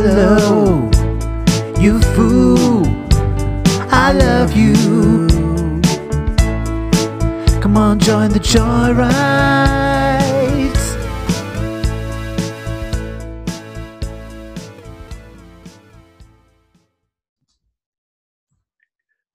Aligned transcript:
Hello, 0.00 0.88
you 1.80 2.00
fool. 2.14 2.86
I 3.90 4.12
love 4.12 4.52
you. 4.56 4.74
Come 7.60 7.76
on, 7.76 7.98
join 7.98 8.30
the 8.30 8.38
joyride. 8.38 9.58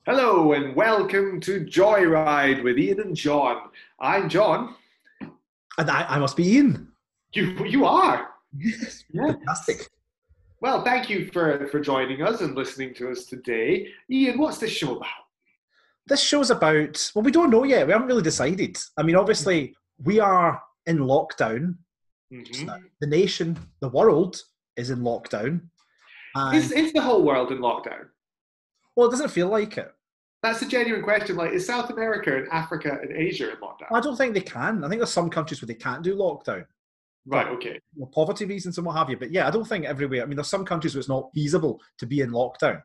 Hello 0.05 0.52
and 0.54 0.75
welcome 0.75 1.39
to 1.41 1.61
Joyride 1.66 2.64
with 2.64 2.77
Ian 2.77 3.00
and 3.00 3.16
John. 3.16 3.70
I'm 4.00 4.27
John. 4.27 4.75
And 5.77 5.89
I, 5.89 6.04
I 6.07 6.20
must 6.20 6.36
be 6.36 6.48
Ian. 6.55 6.91
You 7.34 7.54
you 7.66 7.86
are. 7.86 8.30
Yes, 8.55 9.04
Yeah. 9.11 9.27
fantastic. 9.27 9.88
Well, 10.64 10.82
thank 10.82 11.09
you 11.09 11.30
for 11.34 11.68
for 11.68 11.82
joining 11.82 12.21
us 12.21 12.39
and 12.39 12.56
listening 12.56 12.93
to 12.93 13.11
us 13.11 13.25
today. 13.25 13.89
Ian, 14.10 14.38
what's 14.38 14.60
this 14.60 14.71
show 14.71 14.96
about? 14.96 15.10
This 16.07 16.21
show's 16.24 16.51
about, 16.51 17.11
well, 17.14 17.24
we 17.24 17.32
don't 17.32 17.50
know 17.50 17.65
yet. 17.65 17.86
We 17.86 17.92
haven't 17.92 18.07
really 18.07 18.24
decided. 18.24 18.78
I 18.97 19.04
mean, 19.04 19.18
obviously, 19.18 19.75
we 20.02 20.21
are 20.21 20.64
in 20.86 21.00
lockdown. 21.00 21.75
Mhm. 22.32 22.82
The 23.02 23.07
nation, 23.07 23.57
the 23.82 23.89
world 23.89 24.41
is 24.78 24.89
in 24.89 25.00
lockdown. 25.00 25.68
Is 26.54 26.71
is 26.71 26.93
the 26.93 27.02
whole 27.02 27.24
world 27.24 27.52
in 27.52 27.57
lockdown? 27.60 28.07
well, 28.96 29.07
it 29.07 29.11
doesn't 29.11 29.32
feel 29.32 29.50
like 29.50 29.77
it. 29.77 29.93
That's 30.43 30.61
a 30.61 30.68
genuine 30.68 31.04
question. 31.04 31.36
Like, 31.36 31.52
is 31.52 31.66
South 31.66 31.89
America 31.89 32.38
and 32.38 32.47
Africa 32.50 33.00
and 33.02 33.11
Asia 33.11 33.52
in 33.52 33.58
lockdown? 33.58 33.91
I 33.91 34.00
don't 34.00 34.16
think 34.16 34.33
they 34.33 34.41
can. 34.41 34.83
I 34.83 34.88
think 34.88 35.00
there's 35.00 35.11
some 35.11 35.30
countries 35.30 35.61
where 35.61 35.67
they 35.67 35.73
can't 35.88 36.03
do 36.03 36.16
lockdown. 36.16 36.66
Right. 37.25 37.47
Okay. 37.47 37.80
for 37.97 38.09
poverty 38.09 38.45
reasons 38.45 38.77
and 38.77 38.86
what 38.86 38.97
have 38.97 39.09
you. 39.09 39.17
But 39.17 39.31
yeah, 39.31 39.47
I 39.47 39.52
don't 39.52 39.67
think 39.67 39.86
everywhere. 39.86 40.23
I 40.23 40.25
mean, 40.25 40.36
there's 40.36 40.50
some 40.50 40.66
countries 40.66 40.94
where 40.94 41.00
it's 41.00 41.09
not 41.09 41.30
feasible 41.33 41.80
to 41.99 42.05
be 42.05 42.19
in 42.19 42.31
lockdown. 42.31 42.81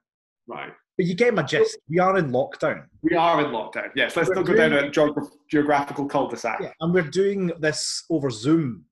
Right. 0.47 0.73
But 0.97 1.07
you 1.07 1.15
get 1.15 1.35
my 1.35 1.43
gist. 1.43 1.79
We 1.89 1.99
are 1.99 2.17
in 2.19 2.31
lockdown. 2.31 2.85
We 3.03 3.17
are 3.17 3.41
in 3.41 3.53
lockdown. 3.53 3.91
Yes. 3.95 4.17
Let's 4.17 4.29
We're 4.29 4.37
not 4.37 4.47
go 4.47 4.55
down 4.55 4.73
a 4.73 4.91
geog- 4.91 5.29
geographical 5.51 6.07
cul-de-sac. 6.07 6.59
Yeah. 6.61 6.73
And 6.81 6.93
we're 6.93 7.03
doing 7.03 7.53
this 7.61 8.05
over 8.11 8.31
Zoom. 8.31 8.85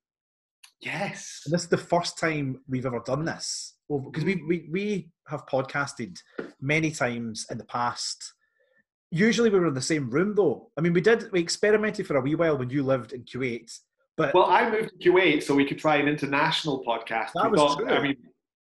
Yes. 0.80 1.42
And 1.46 1.54
this 1.54 1.62
is 1.62 1.68
the 1.68 1.78
first 1.78 2.18
time 2.18 2.60
we've 2.68 2.86
ever 2.86 3.02
done 3.04 3.24
this. 3.24 3.74
Because 3.88 4.24
we, 4.24 4.42
we, 4.46 4.68
we 4.70 5.10
have 5.28 5.46
podcasted 5.46 6.18
many 6.60 6.90
times 6.90 7.46
in 7.50 7.58
the 7.58 7.64
past. 7.64 8.34
Usually 9.10 9.50
we 9.50 9.58
were 9.58 9.68
in 9.68 9.74
the 9.74 9.80
same 9.80 10.10
room 10.10 10.34
though. 10.34 10.70
I 10.76 10.80
mean, 10.80 10.92
we 10.92 11.00
did, 11.00 11.30
we 11.32 11.40
experimented 11.40 12.06
for 12.06 12.16
a 12.16 12.20
wee 12.20 12.34
while 12.34 12.58
when 12.58 12.70
you 12.70 12.82
lived 12.82 13.12
in 13.12 13.24
Kuwait. 13.24 13.72
But 14.16 14.34
Well, 14.34 14.46
I 14.46 14.68
moved 14.70 14.90
to 15.00 15.10
Kuwait 15.10 15.42
so 15.42 15.54
we 15.54 15.66
could 15.66 15.78
try 15.78 15.96
an 15.96 16.08
international 16.08 16.82
podcast. 16.84 17.30
That 17.34 17.50
We 17.50 17.58
was 17.58 17.76
true. 17.76 17.88
I 17.88 18.02
mean, 18.02 18.16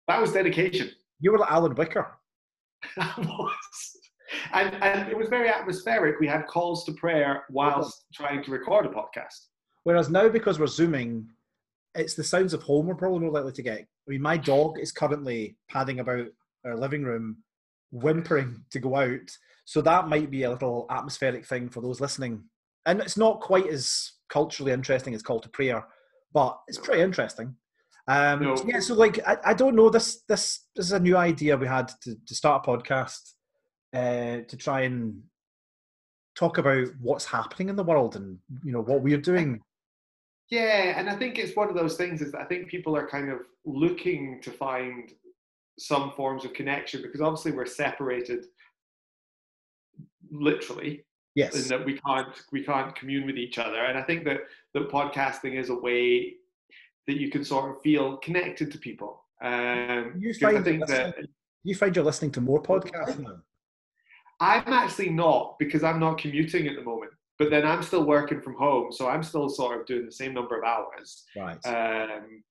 that 0.08 0.22
was 0.22 0.32
dedication. 0.32 0.92
you 1.20 1.32
were 1.32 1.40
like 1.40 1.52
Alan 1.52 1.76
Whicker. 1.76 2.08
That 2.96 3.18
was. 3.18 3.98
And, 4.54 4.76
and 4.82 5.10
it 5.10 5.18
was 5.18 5.28
very 5.28 5.50
atmospheric. 5.50 6.20
We 6.20 6.28
had 6.28 6.48
calls 6.48 6.86
to 6.86 6.94
prayer 6.94 7.44
whilst 7.50 8.06
trying 8.14 8.44
to 8.44 8.52
record 8.52 8.86
a 8.86 8.90
podcast. 8.90 9.48
Whereas 9.84 10.10
now, 10.10 10.30
because 10.30 10.60
we're 10.60 10.68
zooming, 10.68 11.28
it's 11.96 12.14
the 12.14 12.24
sounds 12.24 12.54
of 12.54 12.64
home 12.64 12.86
we're 12.88 12.96
probably 12.96 13.20
more 13.20 13.32
likely 13.32 13.52
to 13.54 13.62
get. 13.62 13.80
I 13.80 14.12
mean, 14.12 14.22
my 14.22 14.38
dog 14.38 14.80
is 14.80 14.92
currently 14.92 15.58
padding 15.70 16.00
about 16.00 16.28
our 16.64 16.78
living 16.78 17.04
room, 17.04 17.38
whimpering 17.92 18.64
to 18.72 18.80
go 18.80 18.96
out. 18.96 19.38
So 19.66 19.82
that 19.82 20.08
might 20.08 20.32
be 20.32 20.44
a 20.44 20.52
little 20.52 20.86
atmospheric 20.90 21.46
thing 21.46 21.70
for 21.70 21.82
those 21.82 22.00
listening. 22.00 22.44
And 22.86 23.02
it's 23.02 23.18
not 23.18 23.42
quite 23.42 23.68
as 23.68 24.12
culturally 24.30 24.72
interesting 24.72 25.14
as 25.14 25.24
called 25.24 25.44
to 25.44 25.50
Prayer, 25.50 25.86
but 26.34 26.60
it's 26.68 26.78
pretty 26.78 27.02
interesting. 27.02 27.56
Um, 28.08 28.42
No. 28.44 28.56
Yeah, 28.66 28.80
so 28.80 28.96
like 28.96 29.20
I, 29.28 29.38
I 29.46 29.54
don't 29.54 29.76
know. 29.76 29.90
This 29.90 30.24
this 30.28 30.66
this 30.76 30.88
is 30.88 30.92
a 30.94 31.00
new 31.00 31.18
idea 31.18 31.58
we 31.58 31.68
had 31.68 31.92
to, 32.04 32.16
to 32.26 32.36
start 32.36 32.66
a 32.66 32.70
podcast 32.70 33.34
uh, 33.94 34.42
to 34.48 34.58
try 34.58 34.82
and 34.82 35.22
talk 36.36 36.58
about 36.58 36.88
what's 37.02 37.26
happening 37.26 37.70
in 37.70 37.76
the 37.76 37.84
world 37.84 38.16
and 38.16 38.38
you 38.64 38.72
know 38.72 38.82
what 38.82 39.02
we're 39.02 39.18
doing 39.18 39.60
Yeah, 40.50 40.98
and 40.98 41.10
I 41.10 41.16
think 41.16 41.38
it's 41.38 41.56
one 41.56 41.70
of 41.70 41.76
those 41.76 41.98
things 41.98 42.22
is 42.22 42.32
that 42.32 42.42
I 42.42 42.46
think 42.46 42.70
people 42.70 42.96
are 42.96 43.08
kind 43.08 43.30
of 43.30 43.40
looking 43.66 44.42
to 44.42 44.52
find 44.52 45.12
some 45.78 46.12
forms 46.12 46.46
of 46.46 46.54
connection 46.54 47.02
because 47.02 47.22
obviously 47.22 47.52
we're 47.52 47.66
separated 47.66 48.46
literally 50.32 51.04
Yes. 51.36 51.56
in 51.64 51.68
that 51.70 51.86
we 51.86 51.94
can't 52.00 52.28
we 52.52 52.64
can't 52.64 52.96
commune 52.96 53.26
with 53.26 53.38
each 53.38 53.58
other 53.60 53.78
and 53.86 53.98
i 53.98 54.02
think 54.02 54.24
that 54.26 54.40
that 54.74 54.90
podcasting 54.90 55.54
is 55.60 55.70
a 55.70 55.76
way 55.76 56.36
that 57.08 57.18
you 57.18 57.30
can 57.30 57.44
sort 57.46 57.70
of 57.76 57.82
feel 57.82 58.18
connected 58.18 58.72
to 58.72 58.78
people 58.78 59.24
um 59.42 60.14
You 60.18 60.34
find 60.34 60.66
that 60.66 61.16
you 61.64 61.76
find 61.76 61.96
you're 61.96 62.06
listening 62.06 62.32
to 62.32 62.42
more 62.42 62.62
podcasts 62.62 63.20
now. 63.20 63.38
i'm 64.40 64.74
actually 64.74 65.10
not 65.10 65.58
because 65.60 65.84
i'm 65.84 66.00
not 66.00 66.18
commuting 66.18 66.68
at 66.68 66.76
the 66.76 66.84
moment 66.84 67.12
but 67.38 67.50
then 67.50 67.66
i'm 67.66 67.84
still 67.84 68.04
working 68.06 68.42
from 68.42 68.56
home 68.56 68.92
so 68.92 69.08
i'm 69.08 69.24
still 69.24 69.48
sort 69.50 69.80
of 69.80 69.86
doing 69.86 70.06
the 70.06 70.12
same 70.12 70.34
number 70.34 70.58
of 70.58 70.64
hours 70.64 71.26
Right. 71.38 71.60
um 71.66 72.44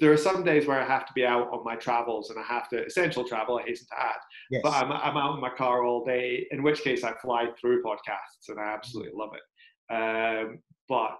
there 0.00 0.12
are 0.12 0.16
some 0.16 0.44
days 0.44 0.66
where 0.66 0.80
I 0.80 0.86
have 0.86 1.06
to 1.06 1.12
be 1.12 1.24
out 1.24 1.48
on 1.52 1.64
my 1.64 1.74
travels 1.74 2.30
and 2.30 2.38
I 2.38 2.42
have 2.42 2.68
to 2.68 2.84
essential 2.86 3.24
travel, 3.24 3.58
I 3.58 3.62
hasten 3.62 3.88
to 3.88 4.00
add. 4.00 4.20
yes. 4.50 4.60
But 4.62 4.74
I'm, 4.74 4.92
I'm 4.92 5.16
out 5.16 5.34
in 5.34 5.40
my 5.40 5.50
car 5.50 5.84
all 5.84 6.04
day, 6.04 6.46
in 6.50 6.62
which 6.62 6.82
case 6.82 7.02
I 7.02 7.12
fly 7.14 7.48
through 7.60 7.82
podcasts 7.82 8.48
and 8.48 8.60
I 8.60 8.72
absolutely 8.72 9.12
love 9.14 9.30
it. 9.34 9.94
Um, 9.94 10.58
but 10.88 11.18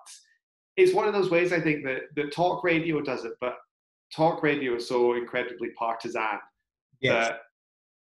it's 0.76 0.94
one 0.94 1.08
of 1.08 1.12
those 1.12 1.30
ways 1.30 1.52
I 1.52 1.60
think 1.60 1.84
that, 1.84 2.02
that 2.16 2.32
talk 2.32 2.62
radio 2.62 3.00
does 3.00 3.24
it, 3.24 3.32
but 3.40 3.56
talk 4.14 4.42
radio 4.42 4.76
is 4.76 4.88
so 4.88 5.14
incredibly 5.14 5.70
partisan 5.70 6.38
yes. 7.00 7.28
that 7.28 7.40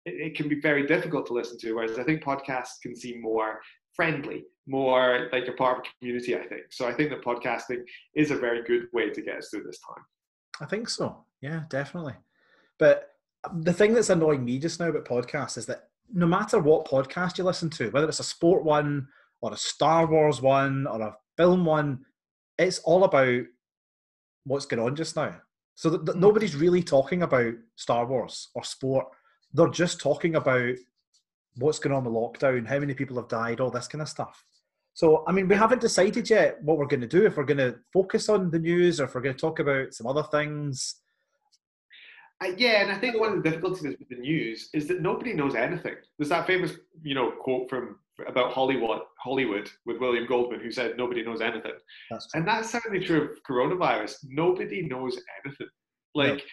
it, 0.05 0.31
it 0.31 0.35
can 0.35 0.49
be 0.49 0.59
very 0.59 0.85
difficult 0.85 1.27
to 1.27 1.33
listen 1.33 1.57
to. 1.59 1.73
Whereas 1.73 1.97
I 1.97 2.03
think 2.03 2.23
podcasts 2.23 2.81
can 2.83 2.95
seem 2.95 3.21
more 3.21 3.61
friendly, 3.95 4.43
more 4.67 5.29
like 5.31 5.45
you're 5.45 5.55
part 5.55 5.79
of 5.79 5.85
a 5.85 5.99
community, 5.99 6.35
I 6.35 6.45
think. 6.47 6.63
So 6.71 6.87
I 6.87 6.93
think 6.93 7.09
that 7.09 7.23
podcasting 7.23 7.83
is 8.15 8.31
a 8.31 8.35
very 8.35 8.63
good 8.63 8.87
way 8.93 9.09
to 9.09 9.21
get 9.21 9.37
us 9.37 9.49
through 9.49 9.63
this 9.63 9.79
time. 9.79 10.03
I 10.59 10.65
think 10.65 10.89
so. 10.89 11.23
Yeah, 11.41 11.63
definitely. 11.69 12.15
But 12.77 13.09
the 13.53 13.73
thing 13.73 13.93
that's 13.93 14.09
annoying 14.09 14.45
me 14.45 14.59
just 14.59 14.79
now 14.79 14.89
about 14.89 15.05
podcasts 15.05 15.57
is 15.57 15.65
that 15.67 15.89
no 16.13 16.27
matter 16.27 16.59
what 16.59 16.87
podcast 16.87 17.37
you 17.37 17.43
listen 17.43 17.69
to, 17.71 17.89
whether 17.89 18.07
it's 18.07 18.19
a 18.19 18.23
sport 18.23 18.63
one 18.63 19.07
or 19.41 19.53
a 19.53 19.57
Star 19.57 20.05
Wars 20.05 20.41
one 20.41 20.85
or 20.87 21.01
a 21.01 21.17
film 21.37 21.65
one, 21.65 22.05
it's 22.57 22.79
all 22.79 23.03
about 23.03 23.43
what's 24.43 24.65
going 24.65 24.83
on 24.83 24.95
just 24.95 25.15
now. 25.15 25.35
So 25.75 25.89
that, 25.89 26.05
that 26.05 26.13
hmm. 26.13 26.19
nobody's 26.19 26.55
really 26.55 26.83
talking 26.83 27.23
about 27.23 27.53
Star 27.75 28.05
Wars 28.05 28.49
or 28.53 28.63
sport. 28.63 29.07
They're 29.53 29.69
just 29.69 29.99
talking 29.99 30.35
about 30.35 30.75
what's 31.57 31.79
going 31.79 31.95
on 31.95 32.03
with 32.03 32.13
lockdown, 32.13 32.67
how 32.67 32.79
many 32.79 32.93
people 32.93 33.17
have 33.17 33.27
died, 33.27 33.59
all 33.59 33.71
this 33.71 33.87
kind 33.87 34.01
of 34.01 34.09
stuff. 34.09 34.43
So, 34.93 35.23
I 35.27 35.31
mean, 35.31 35.47
we 35.47 35.55
haven't 35.55 35.81
decided 35.81 36.29
yet 36.29 36.61
what 36.61 36.77
we're 36.77 36.85
going 36.85 37.01
to 37.01 37.07
do, 37.07 37.25
if 37.25 37.37
we're 37.37 37.43
going 37.43 37.57
to 37.57 37.77
focus 37.93 38.29
on 38.29 38.51
the 38.51 38.59
news 38.59 38.99
or 38.99 39.05
if 39.05 39.15
we're 39.15 39.21
going 39.21 39.35
to 39.35 39.39
talk 39.41 39.59
about 39.59 39.93
some 39.93 40.07
other 40.07 40.23
things. 40.23 40.95
Uh, 42.43 42.51
yeah, 42.57 42.81
and 42.81 42.91
I 42.91 42.97
think 42.97 43.19
one 43.19 43.31
of 43.33 43.43
the 43.43 43.49
difficulties 43.49 43.83
with 43.83 44.09
the 44.09 44.15
news 44.15 44.69
is 44.73 44.87
that 44.87 45.01
nobody 45.01 45.33
knows 45.33 45.55
anything. 45.55 45.95
There's 46.17 46.29
that 46.29 46.47
famous, 46.47 46.73
you 47.03 47.15
know, 47.15 47.31
quote 47.31 47.69
from 47.69 47.97
about 48.27 48.53
Hollywood, 48.53 49.01
Hollywood 49.19 49.69
with 49.85 49.99
William 49.99 50.25
Goldman, 50.27 50.59
who 50.59 50.71
said 50.71 50.97
nobody 50.97 51.23
knows 51.23 51.41
anything, 51.41 51.73
That's 52.09 52.27
and 52.33 52.47
that's 52.47 52.69
certainly 52.69 53.03
true 53.03 53.23
of 53.23 53.29
coronavirus. 53.49 54.17
Nobody 54.27 54.83
knows 54.83 55.19
anything. 55.43 55.67
Like, 56.13 56.43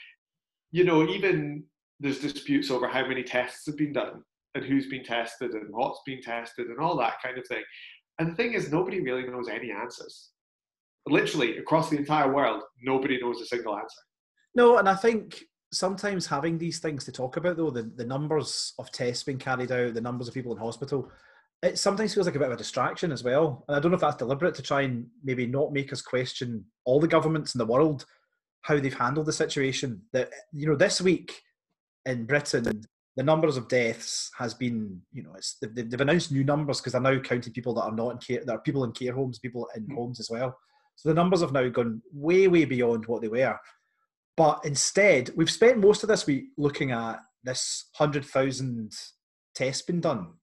you 0.70 0.84
know, 0.84 1.06
even 1.08 1.64
there's 2.00 2.20
disputes 2.20 2.70
over 2.70 2.86
how 2.86 3.06
many 3.06 3.22
tests 3.22 3.66
have 3.66 3.76
been 3.76 3.92
done 3.92 4.22
and 4.54 4.64
who's 4.64 4.86
been 4.86 5.04
tested 5.04 5.52
and 5.52 5.66
what's 5.70 6.00
been 6.06 6.22
tested 6.22 6.68
and 6.68 6.78
all 6.78 6.96
that 6.98 7.20
kind 7.22 7.38
of 7.38 7.46
thing. 7.46 7.62
And 8.18 8.30
the 8.30 8.34
thing 8.34 8.54
is, 8.54 8.70
nobody 8.70 9.00
really 9.00 9.24
knows 9.24 9.48
any 9.48 9.70
answers. 9.70 10.30
Literally 11.06 11.58
across 11.58 11.88
the 11.88 11.96
entire 11.96 12.32
world, 12.32 12.62
nobody 12.82 13.18
knows 13.20 13.40
a 13.40 13.46
single 13.46 13.76
answer. 13.76 14.00
No, 14.54 14.78
and 14.78 14.88
I 14.88 14.94
think 14.94 15.44
sometimes 15.72 16.26
having 16.26 16.58
these 16.58 16.78
things 16.80 17.04
to 17.04 17.12
talk 17.12 17.36
about, 17.36 17.56
though, 17.56 17.70
the, 17.70 17.82
the 17.82 18.04
numbers 18.04 18.74
of 18.78 18.90
tests 18.90 19.24
being 19.24 19.38
carried 19.38 19.72
out, 19.72 19.94
the 19.94 20.00
numbers 20.00 20.28
of 20.28 20.34
people 20.34 20.52
in 20.52 20.58
hospital, 20.58 21.10
it 21.62 21.78
sometimes 21.78 22.14
feels 22.14 22.26
like 22.26 22.36
a 22.36 22.38
bit 22.38 22.48
of 22.48 22.54
a 22.54 22.56
distraction 22.56 23.12
as 23.12 23.24
well. 23.24 23.64
And 23.68 23.76
I 23.76 23.80
don't 23.80 23.90
know 23.90 23.96
if 23.96 24.00
that's 24.00 24.16
deliberate 24.16 24.54
to 24.56 24.62
try 24.62 24.82
and 24.82 25.06
maybe 25.24 25.46
not 25.46 25.72
make 25.72 25.92
us 25.92 26.02
question 26.02 26.64
all 26.84 27.00
the 27.00 27.08
governments 27.08 27.54
in 27.54 27.58
the 27.58 27.66
world 27.66 28.04
how 28.62 28.78
they've 28.78 28.94
handled 28.94 29.26
the 29.26 29.32
situation. 29.32 30.02
That 30.12 30.30
you 30.52 30.68
know, 30.68 30.76
this 30.76 31.00
week 31.00 31.40
in 32.06 32.26
Britain, 32.26 32.84
the 33.18 33.24
numbers 33.24 33.56
of 33.56 33.66
deaths 33.66 34.30
has 34.38 34.54
been, 34.54 35.02
you 35.12 35.24
know, 35.24 35.34
it's 35.36 35.56
they've, 35.60 35.90
they've 35.90 36.00
announced 36.00 36.30
new 36.30 36.44
numbers 36.44 36.80
because 36.80 36.92
they're 36.92 37.02
now 37.02 37.18
counting 37.18 37.52
people 37.52 37.74
that 37.74 37.82
are 37.82 37.90
not 37.90 38.10
in 38.10 38.18
care, 38.18 38.44
that 38.44 38.52
are 38.52 38.60
people 38.60 38.84
in 38.84 38.92
care 38.92 39.12
homes, 39.12 39.40
people 39.40 39.68
in 39.74 39.88
Mm. 39.88 39.96
homes 39.96 40.20
as 40.20 40.30
well. 40.30 40.56
So 40.94 41.08
the 41.08 41.16
numbers 41.16 41.40
have 41.40 41.50
now 41.50 41.68
gone 41.68 42.00
way, 42.12 42.46
way 42.46 42.64
beyond 42.64 43.06
what 43.06 43.20
they 43.20 43.26
were. 43.26 43.58
But 44.36 44.60
instead, 44.64 45.32
we've 45.34 45.50
spent 45.50 45.78
most 45.78 46.04
of 46.04 46.08
this 46.08 46.28
week 46.28 46.50
looking 46.56 46.92
at 46.92 47.18
this 47.42 47.86
100,000 47.96 48.92
tests 49.52 49.82
been 49.82 50.00
done 50.00 50.34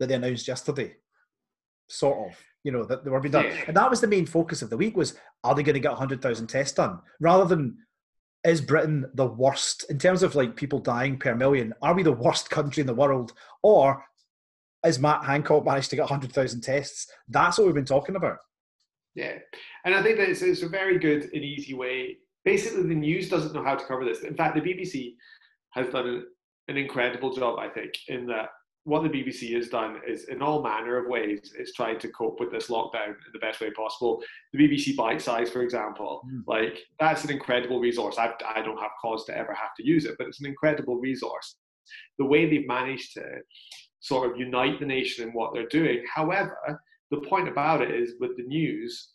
that 0.00 0.08
they 0.08 0.16
announced 0.16 0.48
yesterday. 0.48 0.96
Sort 1.88 2.32
of, 2.32 2.36
you 2.64 2.72
know, 2.72 2.84
that 2.84 3.04
they 3.04 3.10
were 3.10 3.20
being 3.20 3.30
done. 3.30 3.44
Yeah. 3.44 3.64
And 3.68 3.76
that 3.76 3.90
was 3.90 4.00
the 4.00 4.08
main 4.08 4.26
focus 4.26 4.60
of 4.60 4.70
the 4.70 4.76
week 4.76 4.96
was, 4.96 5.14
are 5.44 5.54
they 5.54 5.62
going 5.62 5.74
to 5.74 5.80
get 5.80 5.92
100,000 5.92 6.48
tests 6.48 6.74
done? 6.74 6.98
Rather 7.20 7.44
than 7.44 7.76
is 8.44 8.60
Britain 8.60 9.10
the 9.14 9.26
worst 9.26 9.86
in 9.88 9.98
terms 9.98 10.22
of 10.22 10.34
like 10.34 10.54
people 10.54 10.78
dying 10.78 11.18
per 11.18 11.34
million? 11.34 11.72
Are 11.82 11.94
we 11.94 12.02
the 12.02 12.12
worst 12.12 12.50
country 12.50 12.80
in 12.80 12.86
the 12.86 12.94
world, 12.94 13.32
or 13.62 14.04
is 14.84 14.98
Matt 14.98 15.24
Hancock 15.24 15.64
managed 15.64 15.90
to 15.90 15.96
get 15.96 16.02
100,000 16.02 16.60
tests? 16.60 17.10
That's 17.28 17.58
what 17.58 17.66
we've 17.66 17.74
been 17.74 17.84
talking 17.84 18.16
about. 18.16 18.36
Yeah, 19.14 19.38
and 19.84 19.94
I 19.94 20.02
think 20.02 20.18
that 20.18 20.28
it's, 20.28 20.42
it's 20.42 20.62
a 20.62 20.68
very 20.68 20.98
good 20.98 21.30
and 21.32 21.42
easy 21.42 21.74
way. 21.74 22.18
Basically, 22.44 22.82
the 22.82 22.94
news 22.94 23.30
doesn't 23.30 23.54
know 23.54 23.64
how 23.64 23.76
to 23.76 23.86
cover 23.86 24.04
this. 24.04 24.20
In 24.20 24.34
fact, 24.34 24.54
the 24.54 24.60
BBC 24.60 25.14
has 25.70 25.88
done 25.88 26.06
an, 26.06 26.26
an 26.68 26.76
incredible 26.76 27.34
job, 27.34 27.58
I 27.58 27.68
think, 27.68 27.92
in 28.08 28.26
that 28.26 28.50
what 28.84 29.02
the 29.02 29.08
BBC 29.08 29.54
has 29.54 29.68
done 29.68 30.00
is, 30.06 30.24
in 30.24 30.42
all 30.42 30.62
manner 30.62 30.98
of 30.98 31.08
ways, 31.08 31.54
it's 31.58 31.72
tried 31.72 31.98
to 32.00 32.08
cope 32.08 32.38
with 32.38 32.52
this 32.52 32.68
lockdown 32.68 33.08
in 33.08 33.32
the 33.32 33.38
best 33.38 33.60
way 33.60 33.70
possible. 33.70 34.22
The 34.52 34.58
BBC 34.58 34.94
Bitesize, 34.94 35.48
for 35.48 35.62
example, 35.62 36.22
mm. 36.30 36.42
like 36.46 36.78
that's 37.00 37.24
an 37.24 37.30
incredible 37.30 37.80
resource. 37.80 38.18
I, 38.18 38.32
I 38.46 38.60
don't 38.60 38.78
have 38.78 38.90
cause 39.00 39.24
to 39.26 39.36
ever 39.36 39.54
have 39.54 39.74
to 39.78 39.86
use 39.86 40.04
it, 40.04 40.16
but 40.18 40.26
it's 40.26 40.40
an 40.40 40.46
incredible 40.46 40.96
resource. 40.96 41.56
The 42.18 42.26
way 42.26 42.48
they've 42.48 42.68
managed 42.68 43.14
to 43.14 43.24
sort 44.00 44.30
of 44.30 44.38
unite 44.38 44.80
the 44.80 44.86
nation 44.86 45.26
in 45.26 45.32
what 45.32 45.54
they're 45.54 45.66
doing. 45.68 46.04
However, 46.14 46.78
the 47.10 47.22
point 47.22 47.48
about 47.48 47.80
it 47.80 47.90
is 47.90 48.14
with 48.20 48.36
the 48.36 48.42
news 48.42 49.12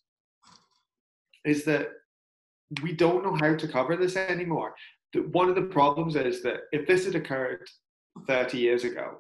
is 1.46 1.64
that 1.66 1.90
we 2.82 2.94
don't 2.94 3.24
know 3.24 3.36
how 3.36 3.56
to 3.56 3.68
cover 3.68 3.96
this 3.96 4.16
anymore. 4.16 4.74
One 5.32 5.48
of 5.48 5.56
the 5.56 5.62
problems 5.62 6.16
is 6.16 6.42
that 6.42 6.62
if 6.72 6.88
this 6.88 7.06
had 7.06 7.16
occurred 7.16 7.68
30 8.28 8.58
years 8.58 8.84
ago, 8.84 9.20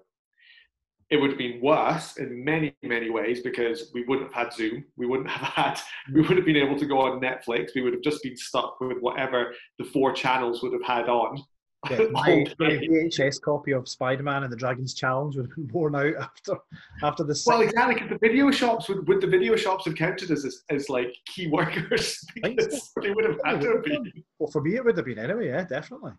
it 1.10 1.18
would 1.18 1.32
have 1.32 1.40
been 1.40 1.60
worse 1.62 2.18
in 2.18 2.44
many, 2.44 2.76
many 2.84 3.10
ways 3.10 3.42
because 3.42 3.90
we 3.94 4.04
wouldn't 4.04 4.32
have 4.34 4.46
had 4.46 4.54
Zoom. 4.54 4.86
We 4.96 5.08
wouldn't 5.08 5.30
have 5.30 5.54
had, 5.54 5.80
we 6.14 6.22
would 6.22 6.38
have 6.38 6.46
been 6.46 6.56
able 6.56 6.78
to 6.78 6.86
go 6.86 7.00
on 7.00 7.20
Netflix. 7.20 7.70
We 7.74 7.82
would 7.82 7.94
have 7.94 8.04
just 8.04 8.22
been 8.22 8.38
stuck 8.38 8.80
with 8.80 9.00
whatever 9.00 9.54
the 9.80 9.86
four 9.86 10.14
channels 10.14 10.62
would 10.62 10.74
have 10.74 10.84
had 10.84 11.10
on. 11.10 11.42
Yeah, 11.90 11.98
my, 12.12 12.46
my, 12.60 12.72
VHS 12.72 13.42
copy 13.42 13.72
of 13.72 13.88
Spider-Man 13.88 14.44
and 14.44 14.52
the 14.52 14.58
Dragon's 14.58 14.94
Challenge 14.94 15.38
would 15.38 15.46
have 15.46 15.56
been 15.56 15.70
worn 15.72 15.96
out 15.96 16.14
after 16.20 16.58
after 17.02 17.24
the. 17.24 17.42
Well, 17.48 17.62
exactly. 17.62 18.06
The 18.06 18.18
video 18.18 18.52
shops 18.52 18.90
would, 18.90 19.08
would 19.08 19.22
the 19.22 19.28
video 19.28 19.56
shops 19.56 19.86
have 19.86 19.96
counted 19.96 20.30
as 20.30 20.44
as, 20.44 20.64
as 20.70 20.90
like 20.90 21.16
key 21.26 21.48
workers? 21.48 22.24
Because 22.36 22.92
they 23.02 23.12
would 23.12 23.26
have 23.26 23.40
had 23.46 23.62
to 23.62 23.82
be. 23.82 24.26
Well, 24.40 24.52
for 24.52 24.62
me, 24.62 24.76
it 24.76 24.84
would 24.84 24.98
have 24.98 25.06
been 25.06 25.20
anyway. 25.20 25.48
Yeah, 25.48 25.64
definitely. 25.64 26.12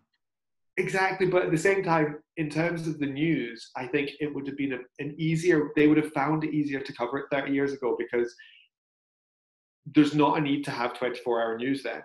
Exactly, 0.81 1.27
but 1.27 1.43
at 1.43 1.51
the 1.51 1.57
same 1.57 1.83
time, 1.83 2.17
in 2.37 2.49
terms 2.49 2.87
of 2.87 2.97
the 2.97 3.05
news, 3.05 3.69
I 3.75 3.85
think 3.85 4.11
it 4.19 4.33
would 4.33 4.47
have 4.47 4.57
been 4.57 4.73
a, 4.73 4.79
an 4.97 5.13
easier. 5.17 5.69
They 5.75 5.87
would 5.87 5.97
have 5.97 6.11
found 6.11 6.43
it 6.43 6.53
easier 6.53 6.79
to 6.79 6.93
cover 6.93 7.19
it 7.19 7.25
30 7.31 7.53
years 7.53 7.71
ago 7.71 7.95
because 7.99 8.33
there's 9.85 10.15
not 10.15 10.39
a 10.39 10.41
need 10.41 10.63
to 10.65 10.71
have 10.71 10.93
24-hour 10.93 11.57
news 11.57 11.83
then. 11.83 12.01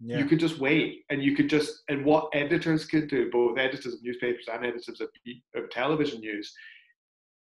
Yeah. 0.00 0.18
You 0.18 0.24
could 0.24 0.40
just 0.40 0.58
wait, 0.58 1.04
and 1.10 1.22
you 1.22 1.36
could 1.36 1.50
just 1.50 1.82
and 1.88 2.04
what 2.04 2.30
editors 2.32 2.86
could 2.86 3.08
do, 3.08 3.30
both 3.30 3.58
editors 3.58 3.92
of 3.94 4.02
newspapers 4.02 4.46
and 4.52 4.64
editors 4.64 5.00
of, 5.00 5.08
of 5.54 5.70
television 5.70 6.20
news, 6.20 6.52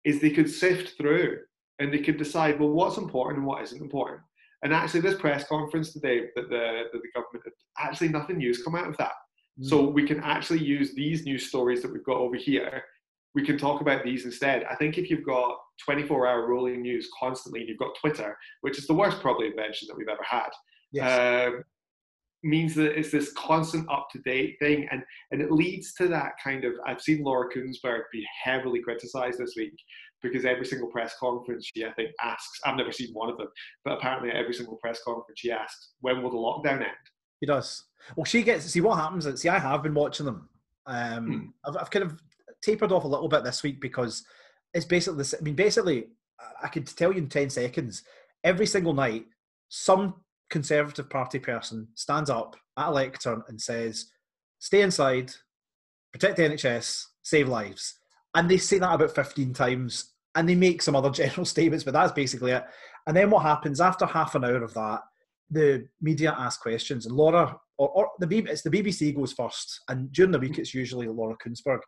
is 0.05 0.21
they 0.21 0.29
could 0.29 0.49
sift 0.49 0.95
through 0.97 1.39
and 1.79 1.91
they 1.91 1.99
could 1.99 2.17
decide 2.17 2.59
well 2.59 2.69
what's 2.69 2.97
important 2.97 3.39
and 3.39 3.47
what 3.47 3.63
isn't 3.63 3.81
important. 3.81 4.21
And 4.63 4.73
actually, 4.73 5.01
this 5.01 5.19
press 5.19 5.47
conference 5.47 5.91
today 5.91 6.27
that 6.35 6.49
the 6.49 6.83
that 6.91 7.01
the 7.01 7.11
government 7.15 7.45
had 7.45 7.87
actually 7.87 8.09
nothing 8.09 8.37
news 8.37 8.63
come 8.63 8.75
out 8.75 8.87
of 8.87 8.97
that. 8.97 9.13
Mm. 9.59 9.65
So 9.65 9.87
we 9.87 10.05
can 10.05 10.19
actually 10.21 10.59
use 10.59 10.93
these 10.93 11.25
news 11.25 11.47
stories 11.47 11.81
that 11.81 11.91
we've 11.91 12.03
got 12.03 12.17
over 12.17 12.35
here. 12.35 12.83
We 13.35 13.45
can 13.45 13.57
talk 13.57 13.81
about 13.81 14.03
these 14.03 14.25
instead. 14.25 14.63
I 14.69 14.75
think 14.75 14.97
if 14.97 15.09
you've 15.09 15.25
got 15.25 15.57
24-hour 15.87 16.47
rolling 16.47 16.81
news 16.81 17.09
constantly, 17.19 17.61
and 17.61 17.69
you've 17.69 17.77
got 17.77 17.95
Twitter, 17.99 18.35
which 18.61 18.77
is 18.77 18.87
the 18.87 18.93
worst 18.93 19.21
probably 19.21 19.47
invention 19.47 19.87
that 19.87 19.97
we've 19.97 20.07
ever 20.07 20.23
had. 20.23 20.49
Yes. 20.91 21.53
Um, 21.53 21.63
means 22.43 22.75
that 22.75 22.97
it's 22.97 23.11
this 23.11 23.31
constant 23.33 23.89
up 23.89 24.07
to 24.11 24.19
date 24.19 24.57
thing 24.59 24.87
and 24.91 25.01
and 25.31 25.41
it 25.41 25.51
leads 25.51 25.93
to 25.93 26.07
that 26.07 26.33
kind 26.41 26.65
of 26.65 26.73
I've 26.85 27.01
seen 27.01 27.23
Laura 27.23 27.49
Kuenssberg 27.49 28.01
be 28.11 28.25
heavily 28.43 28.79
criticized 28.81 29.39
this 29.39 29.55
week 29.57 29.73
because 30.21 30.45
every 30.45 30.65
single 30.65 30.89
press 30.89 31.15
conference 31.19 31.69
she 31.73 31.83
I 31.83 31.91
think 31.93 32.11
asks 32.23 32.59
I've 32.63 32.77
never 32.77 32.91
seen 32.91 33.09
one 33.13 33.29
of 33.29 33.37
them 33.37 33.47
but 33.83 33.93
apparently 33.93 34.29
at 34.29 34.35
every 34.35 34.53
single 34.53 34.77
press 34.77 34.99
conference 35.03 35.39
she 35.39 35.51
asks 35.51 35.93
when 36.01 36.21
will 36.21 36.29
the 36.29 36.37
lockdown 36.37 36.81
end 36.81 36.91
he 37.39 37.47
does 37.47 37.85
well 38.15 38.25
she 38.25 38.43
gets 38.43 38.65
see 38.65 38.81
what 38.81 38.97
happens 38.97 39.25
is 39.25 39.41
see 39.41 39.49
I 39.49 39.59
have 39.59 39.83
been 39.83 39.93
watching 39.93 40.25
them 40.25 40.49
um 40.85 41.25
hmm. 41.25 41.69
I've, 41.69 41.77
I've 41.77 41.89
kind 41.89 42.05
of 42.05 42.19
tapered 42.61 42.91
off 42.91 43.03
a 43.03 43.07
little 43.07 43.27
bit 43.27 43.43
this 43.43 43.63
week 43.63 43.79
because 43.81 44.23
it's 44.73 44.85
basically 44.85 45.17
this 45.19 45.33
I 45.39 45.43
mean 45.43 45.55
basically 45.55 46.07
I 46.63 46.67
could 46.67 46.87
tell 46.87 47.11
you 47.11 47.19
in 47.19 47.29
10 47.29 47.49
seconds 47.49 48.03
every 48.43 48.65
single 48.65 48.93
night 48.93 49.25
some 49.69 50.15
Conservative 50.49 51.09
Party 51.09 51.39
person 51.39 51.87
stands 51.95 52.29
up 52.29 52.55
at 52.77 52.89
a 52.89 52.91
lectern 52.91 53.43
and 53.47 53.59
says, 53.59 54.11
stay 54.59 54.81
inside, 54.81 55.31
protect 56.11 56.37
the 56.37 56.43
NHS, 56.43 57.05
save 57.23 57.49
lives. 57.49 57.95
And 58.35 58.49
they 58.49 58.57
say 58.57 58.79
that 58.79 58.93
about 58.93 59.15
15 59.15 59.53
times 59.53 60.13
and 60.35 60.47
they 60.47 60.55
make 60.55 60.81
some 60.81 60.95
other 60.95 61.09
general 61.11 61.45
statements, 61.45 61.83
but 61.83 61.93
that's 61.93 62.13
basically 62.13 62.51
it. 62.51 62.65
And 63.05 63.15
then 63.15 63.29
what 63.29 63.43
happens 63.43 63.81
after 63.81 64.05
half 64.05 64.35
an 64.35 64.43
hour 64.43 64.63
of 64.63 64.73
that, 64.73 65.01
the 65.49 65.87
media 66.01 66.35
ask 66.37 66.61
questions, 66.61 67.05
and 67.05 67.15
Laura, 67.15 67.57
or, 67.77 67.89
or 67.89 68.09
the 68.19 68.37
it's 68.37 68.61
the 68.61 68.69
BBC 68.69 69.15
goes 69.15 69.33
first, 69.33 69.81
and 69.87 70.11
during 70.11 70.31
the 70.31 70.39
week 70.39 70.53
mm-hmm. 70.53 70.61
it's 70.61 70.73
usually 70.73 71.07
Laura 71.07 71.35
Kuenssberg, 71.37 71.79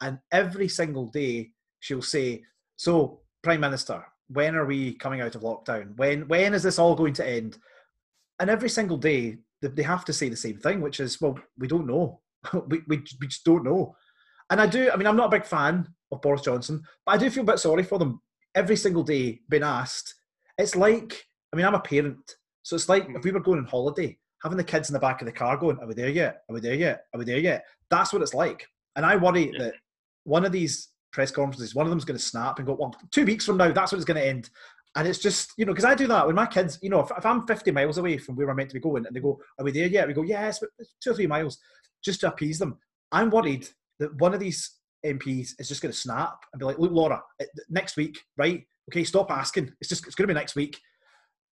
and 0.00 0.18
every 0.32 0.68
single 0.68 1.06
day 1.06 1.50
she'll 1.80 2.02
say, 2.02 2.42
"So, 2.76 3.20
Prime 3.42 3.60
Minister, 3.60 4.04
when 4.28 4.56
are 4.56 4.66
we 4.66 4.94
coming 4.94 5.20
out 5.20 5.34
of 5.34 5.42
lockdown? 5.42 5.96
When 5.96 6.26
when 6.28 6.54
is 6.54 6.62
this 6.62 6.78
all 6.78 6.94
going 6.94 7.14
to 7.14 7.28
end?" 7.28 7.58
and 8.38 8.50
every 8.50 8.68
single 8.68 8.96
day 8.96 9.38
they 9.62 9.82
have 9.82 10.04
to 10.04 10.12
say 10.12 10.28
the 10.28 10.36
same 10.36 10.58
thing, 10.58 10.80
which 10.80 11.00
is, 11.00 11.20
well, 11.20 11.38
we 11.58 11.66
don't 11.66 11.86
know. 11.86 12.20
we, 12.68 12.82
we, 12.86 13.02
we 13.20 13.26
just 13.26 13.44
don't 13.44 13.64
know. 13.64 13.96
And 14.50 14.60
I 14.60 14.66
do, 14.66 14.90
I 14.90 14.96
mean, 14.96 15.06
I'm 15.06 15.16
not 15.16 15.32
a 15.32 15.36
big 15.36 15.44
fan 15.44 15.88
of 16.12 16.22
Boris 16.22 16.42
Johnson, 16.42 16.82
but 17.04 17.12
I 17.12 17.18
do 17.18 17.30
feel 17.30 17.42
a 17.42 17.46
bit 17.46 17.58
sorry 17.58 17.82
for 17.82 17.98
them 17.98 18.20
every 18.54 18.76
single 18.76 19.02
day 19.02 19.40
being 19.48 19.62
asked. 19.62 20.14
It's 20.58 20.76
like, 20.76 21.24
I 21.52 21.56
mean, 21.56 21.66
I'm 21.66 21.74
a 21.74 21.80
parent. 21.80 22.36
So 22.66 22.74
it's 22.74 22.88
like 22.88 23.04
if 23.04 23.08
mm. 23.08 23.22
we 23.24 23.30
were 23.30 23.38
going 23.38 23.60
on 23.60 23.64
holiday, 23.64 24.18
having 24.42 24.58
the 24.58 24.64
kids 24.64 24.90
in 24.90 24.92
the 24.92 24.98
back 24.98 25.22
of 25.22 25.26
the 25.26 25.32
car 25.32 25.56
going, 25.56 25.78
Are 25.78 25.86
we 25.86 25.94
there 25.94 26.08
yet? 26.08 26.42
Are 26.50 26.54
we 26.54 26.60
there 26.60 26.74
yet? 26.74 27.04
Are 27.14 27.18
we 27.18 27.24
there 27.24 27.38
yet? 27.38 27.64
That's 27.90 28.12
what 28.12 28.22
it's 28.22 28.34
like. 28.34 28.66
And 28.96 29.06
I 29.06 29.14
worry 29.14 29.52
yeah. 29.52 29.58
that 29.66 29.74
one 30.24 30.44
of 30.44 30.50
these 30.50 30.88
press 31.12 31.30
conferences, 31.30 31.76
one 31.76 31.86
of 31.86 31.90
them's 31.90 32.04
going 32.04 32.18
to 32.18 32.24
snap 32.24 32.58
and 32.58 32.66
go, 32.66 32.74
Well, 32.74 32.92
two 33.12 33.24
weeks 33.24 33.46
from 33.46 33.56
now, 33.56 33.70
that's 33.70 33.92
what 33.92 33.98
it's 33.98 34.04
going 34.04 34.20
to 34.20 34.26
end. 34.26 34.50
And 34.96 35.06
it's 35.06 35.20
just, 35.20 35.52
you 35.56 35.64
know, 35.64 35.72
because 35.72 35.84
I 35.84 35.94
do 35.94 36.08
that 36.08 36.26
with 36.26 36.34
my 36.34 36.46
kids, 36.46 36.80
you 36.82 36.90
know, 36.90 36.98
if, 36.98 37.12
if, 37.16 37.24
I'm 37.24 37.46
50 37.46 37.70
miles 37.70 37.98
away 37.98 38.18
from 38.18 38.34
where 38.34 38.48
we're 38.48 38.54
meant 38.54 38.70
to 38.70 38.74
be 38.74 38.80
going 38.80 39.06
and 39.06 39.14
they 39.14 39.20
go, 39.20 39.38
Are 39.60 39.64
we 39.64 39.70
there 39.70 39.86
yet? 39.86 40.08
We 40.08 40.14
go, 40.14 40.22
Yes, 40.22 40.58
but 40.58 40.70
two 41.00 41.12
or 41.12 41.14
three 41.14 41.28
miles, 41.28 41.58
just 42.02 42.18
to 42.22 42.28
appease 42.28 42.58
them. 42.58 42.78
I'm 43.12 43.30
worried 43.30 43.68
that 44.00 44.12
one 44.16 44.34
of 44.34 44.40
these 44.40 44.72
MPs 45.04 45.50
is 45.60 45.68
just 45.68 45.82
going 45.82 45.92
to 45.92 45.98
snap 45.98 46.38
and 46.52 46.58
be 46.58 46.66
like, 46.66 46.80
Look, 46.80 46.90
Laura, 46.90 47.22
next 47.70 47.96
week, 47.96 48.18
right? 48.36 48.66
Okay, 48.90 49.04
stop 49.04 49.30
asking. 49.30 49.72
It's 49.80 49.88
just, 49.88 50.04
it's 50.04 50.16
going 50.16 50.26
to 50.26 50.34
be 50.34 50.40
next 50.40 50.56
week. 50.56 50.80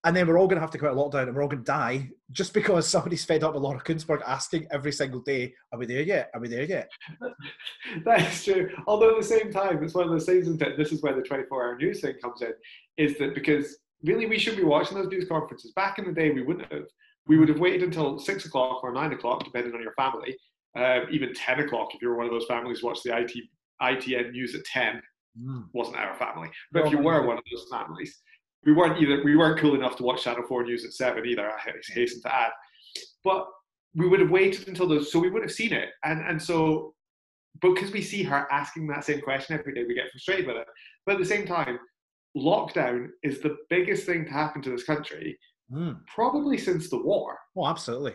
And 0.05 0.15
then 0.15 0.27
we're 0.27 0.37
all 0.37 0.47
going 0.47 0.57
to 0.57 0.61
have 0.61 0.71
to 0.71 0.77
come 0.77 0.87
out 0.87 0.95
lockdown 0.95 1.23
and 1.23 1.35
we're 1.35 1.41
all 1.41 1.49
going 1.49 1.63
to 1.63 1.71
die 1.71 2.09
just 2.31 2.53
because 2.53 2.87
somebody's 2.87 3.25
fed 3.25 3.43
up 3.43 3.55
with 3.55 3.63
Laura 3.63 3.81
Kuenssberg 3.81 4.21
asking 4.25 4.67
every 4.71 4.91
single 4.91 5.19
day, 5.19 5.53
Are 5.73 5.79
we 5.79 5.87
there 5.87 6.03
yet? 6.03 6.29
Are 6.35 6.39
we 6.39 6.47
there 6.47 6.63
yet? 6.63 6.91
that 8.05 8.21
is 8.21 8.43
true. 8.43 8.69
Although 8.85 9.15
at 9.15 9.17
the 9.17 9.27
same 9.27 9.51
time, 9.51 9.83
it's 9.83 9.95
one 9.95 10.05
of 10.05 10.11
those 10.11 10.27
things, 10.27 10.45
that 10.59 10.77
this 10.77 10.91
is 10.91 11.01
where 11.01 11.15
the 11.15 11.23
24 11.23 11.63
hour 11.65 11.75
news 11.75 12.01
thing 12.01 12.13
comes 12.21 12.43
in 12.43 12.53
is 12.97 13.17
that 13.17 13.33
because 13.33 13.77
really 14.03 14.27
we 14.27 14.37
should 14.37 14.55
be 14.55 14.63
watching 14.63 14.95
those 14.95 15.09
news 15.09 15.27
conferences. 15.27 15.73
Back 15.75 15.97
in 15.97 16.05
the 16.05 16.13
day, 16.13 16.29
we 16.29 16.43
wouldn't 16.43 16.71
have. 16.71 16.85
We 17.27 17.39
would 17.39 17.49
have 17.49 17.59
waited 17.59 17.81
until 17.81 18.19
six 18.19 18.45
o'clock 18.45 18.83
or 18.83 18.93
nine 18.93 19.11
o'clock, 19.11 19.43
depending 19.43 19.73
on 19.73 19.81
your 19.81 19.93
family, 19.93 20.37
uh, 20.77 21.01
even 21.09 21.33
10 21.33 21.61
o'clock 21.61 21.89
if 21.95 22.01
you 22.03 22.09
were 22.09 22.17
one 22.17 22.27
of 22.27 22.31
those 22.31 22.45
families 22.45 22.83
watch 22.83 22.99
the 23.03 23.17
IT, 23.17 23.31
ITN 23.81 24.31
news 24.31 24.53
at 24.53 24.63
10. 24.65 25.01
Mm. 25.41 25.65
Wasn't 25.73 25.97
our 25.97 26.15
family. 26.15 26.49
But 26.71 26.85
if 26.85 26.91
you 26.91 26.99
were 26.99 27.25
one 27.25 27.37
of 27.37 27.43
those 27.51 27.65
families, 27.71 28.21
we 28.65 28.73
weren't 28.73 29.01
either, 29.01 29.23
we 29.23 29.35
weren't 29.35 29.59
cool 29.59 29.75
enough 29.75 29.95
to 29.97 30.03
watch 30.03 30.23
Channel 30.23 30.43
4 30.47 30.63
news 30.63 30.85
at 30.85 30.93
7 30.93 31.25
either, 31.25 31.49
I 31.49 31.59
hasten 31.93 32.21
to 32.23 32.35
add. 32.35 32.51
But 33.23 33.47
we 33.93 34.07
would 34.07 34.19
have 34.19 34.31
waited 34.31 34.67
until 34.67 34.87
those, 34.87 35.11
so 35.11 35.19
we 35.19 35.29
would 35.29 35.43
have 35.43 35.51
seen 35.51 35.71
it. 35.71 35.89
And, 36.03 36.21
and 36.27 36.41
so, 36.41 36.93
because 37.61 37.91
we 37.91 38.01
see 38.01 38.23
her 38.23 38.51
asking 38.51 38.87
that 38.87 39.05
same 39.05 39.21
question 39.21 39.57
every 39.57 39.73
day, 39.73 39.85
we 39.87 39.93
get 39.93 40.11
frustrated 40.11 40.47
with 40.47 40.57
it. 40.57 40.67
But 41.05 41.13
at 41.13 41.19
the 41.19 41.25
same 41.25 41.45
time, 41.45 41.79
lockdown 42.35 43.09
is 43.23 43.39
the 43.39 43.55
biggest 43.69 44.05
thing 44.05 44.25
to 44.25 44.31
happen 44.31 44.61
to 44.63 44.71
this 44.71 44.83
country, 44.83 45.37
mm. 45.71 45.97
probably 46.13 46.57
since 46.57 46.89
the 46.89 47.01
war. 47.01 47.37
Oh, 47.55 47.67
absolutely. 47.67 48.13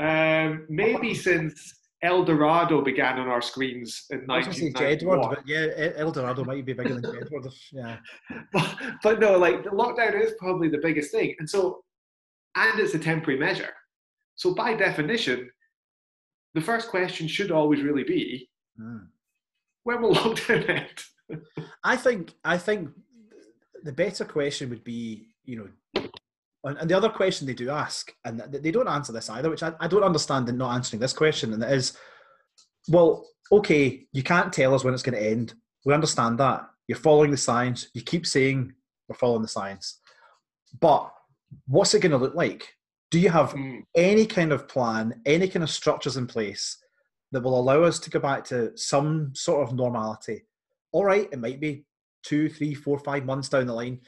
Um, 0.00 0.66
maybe 0.68 1.14
since 1.14 1.80
Eldorado 2.04 2.82
began 2.82 3.18
on 3.18 3.28
our 3.28 3.40
screens 3.40 4.04
in 4.10 4.26
1991. 4.26 5.20
but 5.30 5.48
yeah, 5.48 5.92
Eldorado 5.96 6.44
might 6.44 6.64
be 6.64 6.74
bigger 6.74 7.00
than 7.00 7.02
Jedward. 7.02 7.52
Yeah. 7.72 7.96
But, 8.52 8.76
but 9.02 9.20
no, 9.20 9.38
like 9.38 9.64
the 9.64 9.70
lockdown 9.70 10.22
is 10.22 10.34
probably 10.38 10.68
the 10.68 10.78
biggest 10.82 11.10
thing. 11.10 11.34
And 11.38 11.48
so, 11.48 11.82
and 12.56 12.78
it's 12.78 12.94
a 12.94 12.98
temporary 12.98 13.40
measure. 13.40 13.72
So 14.36 14.54
by 14.54 14.74
definition, 14.74 15.50
the 16.52 16.60
first 16.60 16.90
question 16.90 17.26
should 17.26 17.50
always 17.50 17.82
really 17.82 18.04
be, 18.04 18.50
mm. 18.78 19.06
when 19.84 20.02
will 20.02 20.14
lockdown 20.14 20.68
end? 20.68 21.40
I 21.82 21.96
think 21.96 22.34
I 22.44 22.58
think 22.58 22.90
the 23.82 23.92
better 23.92 24.26
question 24.26 24.68
would 24.68 24.84
be, 24.84 25.28
you 25.44 25.56
know, 25.56 26.02
and 26.64 26.88
the 26.88 26.96
other 26.96 27.10
question 27.10 27.46
they 27.46 27.54
do 27.54 27.70
ask, 27.70 28.12
and 28.24 28.40
they 28.40 28.70
don't 28.70 28.88
answer 28.88 29.12
this 29.12 29.28
either, 29.28 29.50
which 29.50 29.62
I, 29.62 29.72
I 29.80 29.86
don't 29.86 30.02
understand 30.02 30.48
in 30.48 30.56
not 30.56 30.74
answering 30.74 31.00
this 31.00 31.12
question, 31.12 31.52
and 31.52 31.62
it 31.62 31.70
is, 31.70 31.96
well, 32.88 33.28
okay, 33.52 34.06
you 34.12 34.22
can't 34.22 34.52
tell 34.52 34.74
us 34.74 34.82
when 34.82 34.94
it's 34.94 35.02
going 35.02 35.18
to 35.18 35.30
end. 35.30 35.54
We 35.84 35.92
understand 35.92 36.38
that. 36.40 36.66
You're 36.88 36.98
following 36.98 37.30
the 37.30 37.36
science. 37.36 37.88
You 37.94 38.02
keep 38.02 38.26
saying 38.26 38.72
we're 39.08 39.16
following 39.16 39.42
the 39.42 39.48
science. 39.48 40.00
But 40.80 41.12
what's 41.66 41.94
it 41.94 42.00
going 42.00 42.12
to 42.12 42.18
look 42.18 42.34
like? 42.34 42.74
Do 43.10 43.20
you 43.20 43.30
have 43.30 43.52
mm. 43.52 43.82
any 43.94 44.26
kind 44.26 44.52
of 44.52 44.66
plan, 44.66 45.20
any 45.26 45.48
kind 45.48 45.62
of 45.62 45.70
structures 45.70 46.16
in 46.16 46.26
place 46.26 46.78
that 47.32 47.42
will 47.42 47.58
allow 47.58 47.82
us 47.82 47.98
to 48.00 48.10
go 48.10 48.18
back 48.18 48.44
to 48.44 48.76
some 48.76 49.32
sort 49.34 49.66
of 49.66 49.74
normality? 49.74 50.42
All 50.92 51.04
right, 51.04 51.28
it 51.30 51.38
might 51.38 51.60
be 51.60 51.84
two, 52.24 52.48
three, 52.48 52.74
four, 52.74 52.98
five 52.98 53.24
months 53.24 53.48
down 53.48 53.66
the 53.66 53.74
line, 53.74 54.00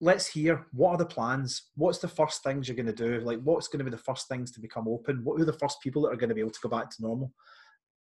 let's 0.00 0.26
hear 0.26 0.66
what 0.72 0.90
are 0.90 0.98
the 0.98 1.06
plans? 1.06 1.70
What's 1.76 1.98
the 1.98 2.08
first 2.08 2.42
things 2.42 2.68
you're 2.68 2.76
going 2.76 2.86
to 2.86 2.92
do? 2.92 3.20
Like, 3.20 3.40
what's 3.42 3.68
going 3.68 3.78
to 3.78 3.84
be 3.84 3.90
the 3.90 3.98
first 3.98 4.28
things 4.28 4.50
to 4.52 4.60
become 4.60 4.88
open? 4.88 5.24
What 5.24 5.40
are 5.40 5.44
the 5.44 5.52
first 5.52 5.80
people 5.82 6.02
that 6.02 6.08
are 6.08 6.16
going 6.16 6.28
to 6.28 6.34
be 6.34 6.40
able 6.40 6.50
to 6.50 6.60
go 6.62 6.68
back 6.68 6.90
to 6.90 7.02
normal? 7.02 7.32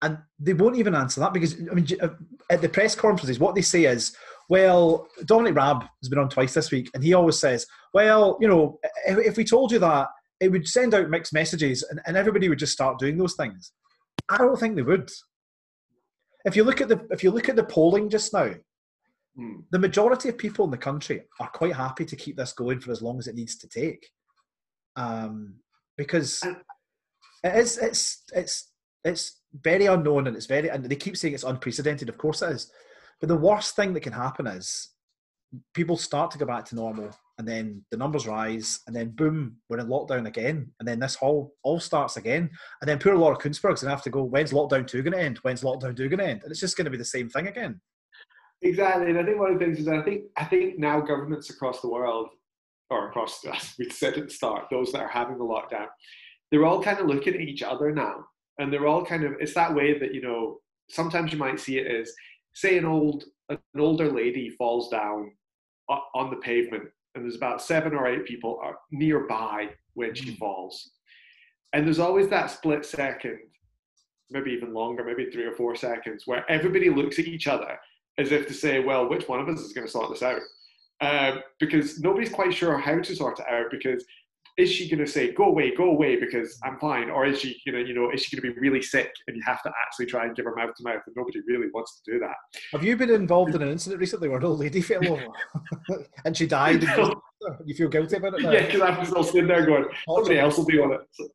and 0.03 0.17
they 0.37 0.53
won't 0.53 0.75
even 0.75 0.93
answer 0.93 1.21
that 1.21 1.33
because 1.33 1.55
I 1.55 1.73
mean, 1.73 1.87
uh, 2.01 2.09
at 2.49 2.61
the 2.61 2.69
press 2.69 2.93
conferences, 2.93 3.39
what 3.39 3.55
they 3.55 3.61
say 3.61 3.85
is, 3.85 4.15
"Well, 4.49 5.07
Dominic 5.25 5.55
Raab 5.55 5.83
has 6.01 6.09
been 6.09 6.19
on 6.19 6.29
twice 6.29 6.53
this 6.53 6.71
week, 6.71 6.89
and 6.93 7.03
he 7.03 7.13
always 7.13 7.39
says, 7.39 7.65
well, 7.93 8.37
you 8.41 8.47
know, 8.47 8.79
if, 9.07 9.17
if 9.19 9.37
we 9.37 9.45
told 9.45 9.71
you 9.71 9.79
that, 9.79 10.07
it 10.41 10.49
would 10.49 10.67
send 10.67 10.93
out 10.93 11.09
mixed 11.09 11.33
messages, 11.33 11.83
and, 11.83 12.01
and 12.05 12.17
everybody 12.17 12.49
would 12.49 12.59
just 12.59 12.73
start 12.73 12.99
doing 12.99 13.17
those 13.17 13.35
things." 13.35 13.71
I 14.29 14.37
don't 14.37 14.59
think 14.59 14.75
they 14.75 14.81
would. 14.81 15.09
If 16.45 16.57
you 16.57 16.65
look 16.65 16.81
at 16.81 16.89
the 16.89 17.07
if 17.09 17.23
you 17.23 17.31
look 17.31 17.47
at 17.47 17.55
the 17.55 17.63
polling 17.63 18.09
just 18.09 18.33
now, 18.33 18.53
hmm. 19.35 19.59
the 19.71 19.79
majority 19.79 20.29
of 20.29 20.37
people 20.37 20.65
in 20.65 20.71
the 20.71 20.77
country 20.77 21.23
are 21.39 21.49
quite 21.49 21.75
happy 21.75 22.05
to 22.05 22.15
keep 22.15 22.37
this 22.37 22.53
going 22.53 22.79
for 22.79 22.91
as 22.91 23.01
long 23.01 23.19
as 23.19 23.27
it 23.27 23.35
needs 23.35 23.57
to 23.57 23.67
take, 23.67 24.07
um, 24.95 25.55
because 25.97 26.43
it 27.43 27.55
is 27.55 27.77
it's 27.77 28.23
it's 28.33 28.71
it's 29.03 29.41
very 29.53 29.85
unknown 29.85 30.27
and 30.27 30.35
it's 30.35 30.45
very 30.45 30.69
and 30.69 30.85
they 30.85 30.95
keep 30.95 31.17
saying 31.17 31.33
it's 31.33 31.43
unprecedented. 31.43 32.09
Of 32.09 32.17
course 32.17 32.41
it 32.41 32.51
is. 32.51 32.71
But 33.19 33.29
the 33.29 33.37
worst 33.37 33.75
thing 33.75 33.93
that 33.93 34.01
can 34.01 34.13
happen 34.13 34.47
is 34.47 34.89
people 35.73 35.97
start 35.97 36.31
to 36.31 36.37
go 36.37 36.45
back 36.45 36.65
to 36.65 36.75
normal 36.75 37.11
and 37.37 37.47
then 37.47 37.83
the 37.91 37.97
numbers 37.97 38.27
rise 38.27 38.79
and 38.87 38.95
then 38.95 39.09
boom, 39.09 39.57
we're 39.69 39.79
in 39.79 39.87
lockdown 39.87 40.27
again. 40.27 40.71
And 40.79 40.87
then 40.87 40.99
this 40.99 41.15
whole 41.15 41.53
all 41.63 41.79
starts 41.79 42.17
again. 42.17 42.49
And 42.81 42.89
then 42.89 42.99
poor 42.99 43.15
Laura 43.15 43.37
Kuenssberg's 43.37 43.81
gonna 43.81 43.93
have 43.93 44.03
to 44.03 44.09
go, 44.09 44.23
when's 44.23 44.51
lockdown 44.51 44.87
two 44.87 45.01
gonna 45.01 45.17
end? 45.17 45.37
When's 45.39 45.63
lockdown 45.63 45.95
two 45.95 46.09
gonna 46.09 46.23
end? 46.23 46.43
And 46.43 46.51
it's 46.51 46.59
just 46.59 46.77
gonna 46.77 46.89
be 46.89 46.97
the 46.97 47.05
same 47.05 47.29
thing 47.29 47.47
again. 47.47 47.81
Exactly. 48.63 49.09
And 49.09 49.19
I 49.19 49.23
think 49.23 49.39
one 49.39 49.51
of 49.51 49.59
the 49.59 49.65
things 49.65 49.79
is 49.79 49.87
I 49.87 50.01
think 50.01 50.23
I 50.37 50.45
think 50.45 50.79
now 50.79 51.01
governments 51.01 51.49
across 51.49 51.81
the 51.81 51.89
world 51.89 52.29
or 52.89 53.09
across 53.09 53.43
as 53.53 53.73
we 53.77 53.89
said 53.89 54.13
at 54.13 54.27
the 54.27 54.33
start, 54.33 54.65
those 54.71 54.91
that 54.91 55.01
are 55.01 55.07
having 55.07 55.37
the 55.37 55.43
lockdown, 55.43 55.87
they're 56.51 56.65
all 56.65 56.81
kind 56.81 56.99
of 56.99 57.07
looking 57.07 57.33
at 57.33 57.41
each 57.41 57.63
other 57.63 57.91
now 57.91 58.25
and 58.59 58.71
they're 58.71 58.87
all 58.87 59.05
kind 59.05 59.23
of 59.23 59.33
it's 59.39 59.53
that 59.53 59.73
way 59.73 59.97
that 59.97 60.13
you 60.13 60.21
know 60.21 60.59
sometimes 60.89 61.31
you 61.31 61.37
might 61.37 61.59
see 61.59 61.77
it 61.77 61.87
as 61.87 62.11
say 62.53 62.77
an 62.77 62.85
old 62.85 63.25
an 63.49 63.57
older 63.77 64.11
lady 64.11 64.49
falls 64.49 64.89
down 64.89 65.31
on 66.15 66.29
the 66.29 66.37
pavement 66.37 66.83
and 67.15 67.23
there's 67.23 67.35
about 67.35 67.61
seven 67.61 67.93
or 67.93 68.07
eight 68.07 68.25
people 68.25 68.59
are 68.63 68.77
nearby 68.91 69.69
when 69.93 70.13
she 70.15 70.31
mm. 70.31 70.37
falls 70.37 70.91
and 71.73 71.85
there's 71.85 71.99
always 71.99 72.27
that 72.29 72.49
split 72.49 72.85
second 72.85 73.37
maybe 74.29 74.51
even 74.51 74.73
longer 74.73 75.03
maybe 75.03 75.29
three 75.29 75.43
or 75.45 75.55
four 75.55 75.75
seconds 75.75 76.23
where 76.25 76.49
everybody 76.49 76.89
looks 76.89 77.19
at 77.19 77.27
each 77.27 77.47
other 77.47 77.77
as 78.17 78.31
if 78.31 78.47
to 78.47 78.53
say 78.53 78.79
well 78.79 79.09
which 79.09 79.27
one 79.27 79.39
of 79.39 79.49
us 79.49 79.59
is 79.59 79.73
going 79.73 79.85
to 79.85 79.91
sort 79.91 80.09
this 80.09 80.23
out? 80.23 80.41
Uh, 81.01 81.37
because 81.59 81.99
nobody's 81.99 82.29
quite 82.29 82.53
sure 82.53 82.77
how 82.77 82.99
to 82.99 83.15
sort 83.15 83.39
it 83.39 83.45
out 83.49 83.65
because 83.71 84.05
is 84.57 84.71
she 84.71 84.87
going 84.87 85.03
to 85.03 85.11
say 85.11 85.33
go 85.33 85.45
away 85.45 85.75
go 85.75 85.85
away 85.85 86.15
because 86.15 86.59
i'm 86.63 86.77
fine? 86.79 87.09
Or 87.09 87.25
is 87.25 87.39
she 87.39 87.59
going 87.65 87.83
to 87.83 87.87
you 87.89 87.95
know 87.95 88.11
is 88.11 88.23
she 88.23 88.35
going 88.35 88.47
to 88.47 88.53
be 88.53 88.67
really 88.67 88.81
sick 88.81 89.11
and 89.27 89.35
you 89.35 89.43
have 89.45 89.61
to 89.63 89.71
actually 89.85 90.05
try 90.05 90.25
and 90.25 90.35
give 90.35 90.45
her 90.45 90.55
mouth 90.55 90.75
to 90.75 90.83
mouth 90.83 91.01
and 91.05 91.15
nobody 91.15 91.39
really 91.47 91.67
wants 91.73 91.99
to 91.99 92.11
do 92.11 92.19
that? 92.19 92.35
Have 92.71 92.83
you 92.83 92.95
been 92.95 93.09
involved 93.09 93.55
in 93.55 93.61
an 93.61 93.69
incident 93.69 93.99
recently 93.99 94.29
where 94.29 94.37
an 94.37 94.45
old 94.45 94.59
lady 94.59 94.81
fell 94.89 95.05
over 95.07 95.27
and 96.25 96.37
she 96.37 96.45
died 96.45 96.83
and 96.83 97.15
you 97.65 97.75
feel 97.75 97.89
guilty 97.89 98.15
about 98.15 98.35
it 98.35 98.41
now? 98.41 98.51
yeah 98.51 98.65
because 98.65 98.81
i'm 98.81 99.05
still 99.05 99.23
sitting 99.23 99.47
there 99.47 99.65
going 99.65 99.85
somebody 100.07 100.39
else 100.39 100.57
will 100.57 100.63
deal 100.63 100.87
with 100.87 101.01
it. 101.19 101.31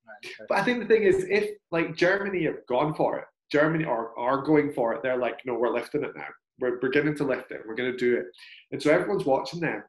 But 0.49 0.57
i 0.59 0.65
think 0.65 0.81
the 0.81 0.87
thing 0.87 1.03
is 1.03 1.27
if 1.29 1.51
like 1.71 1.97
germany 1.97 2.45
have 2.45 2.67
gone 2.67 2.95
for 2.95 3.19
it 3.19 3.25
germany 3.53 3.85
are, 3.85 4.19
are 4.19 4.41
going 4.41 4.73
for 4.73 4.95
it 4.95 5.03
they're 5.03 5.19
like 5.19 5.39
no 5.45 5.53
we're 5.53 5.73
lifting 5.73 6.05
it 6.05 6.13
now 6.17 6.29
we're 6.61 6.79
beginning 6.79 7.15
to 7.15 7.25
lift 7.25 7.51
it 7.51 7.63
we're 7.67 7.75
going 7.75 7.91
to 7.91 7.99
do 7.99 8.17
it 8.17 8.27
and 8.73 8.83
so 8.83 8.91
everyone's 8.91 9.25
watching 9.25 9.61
them 9.61 9.83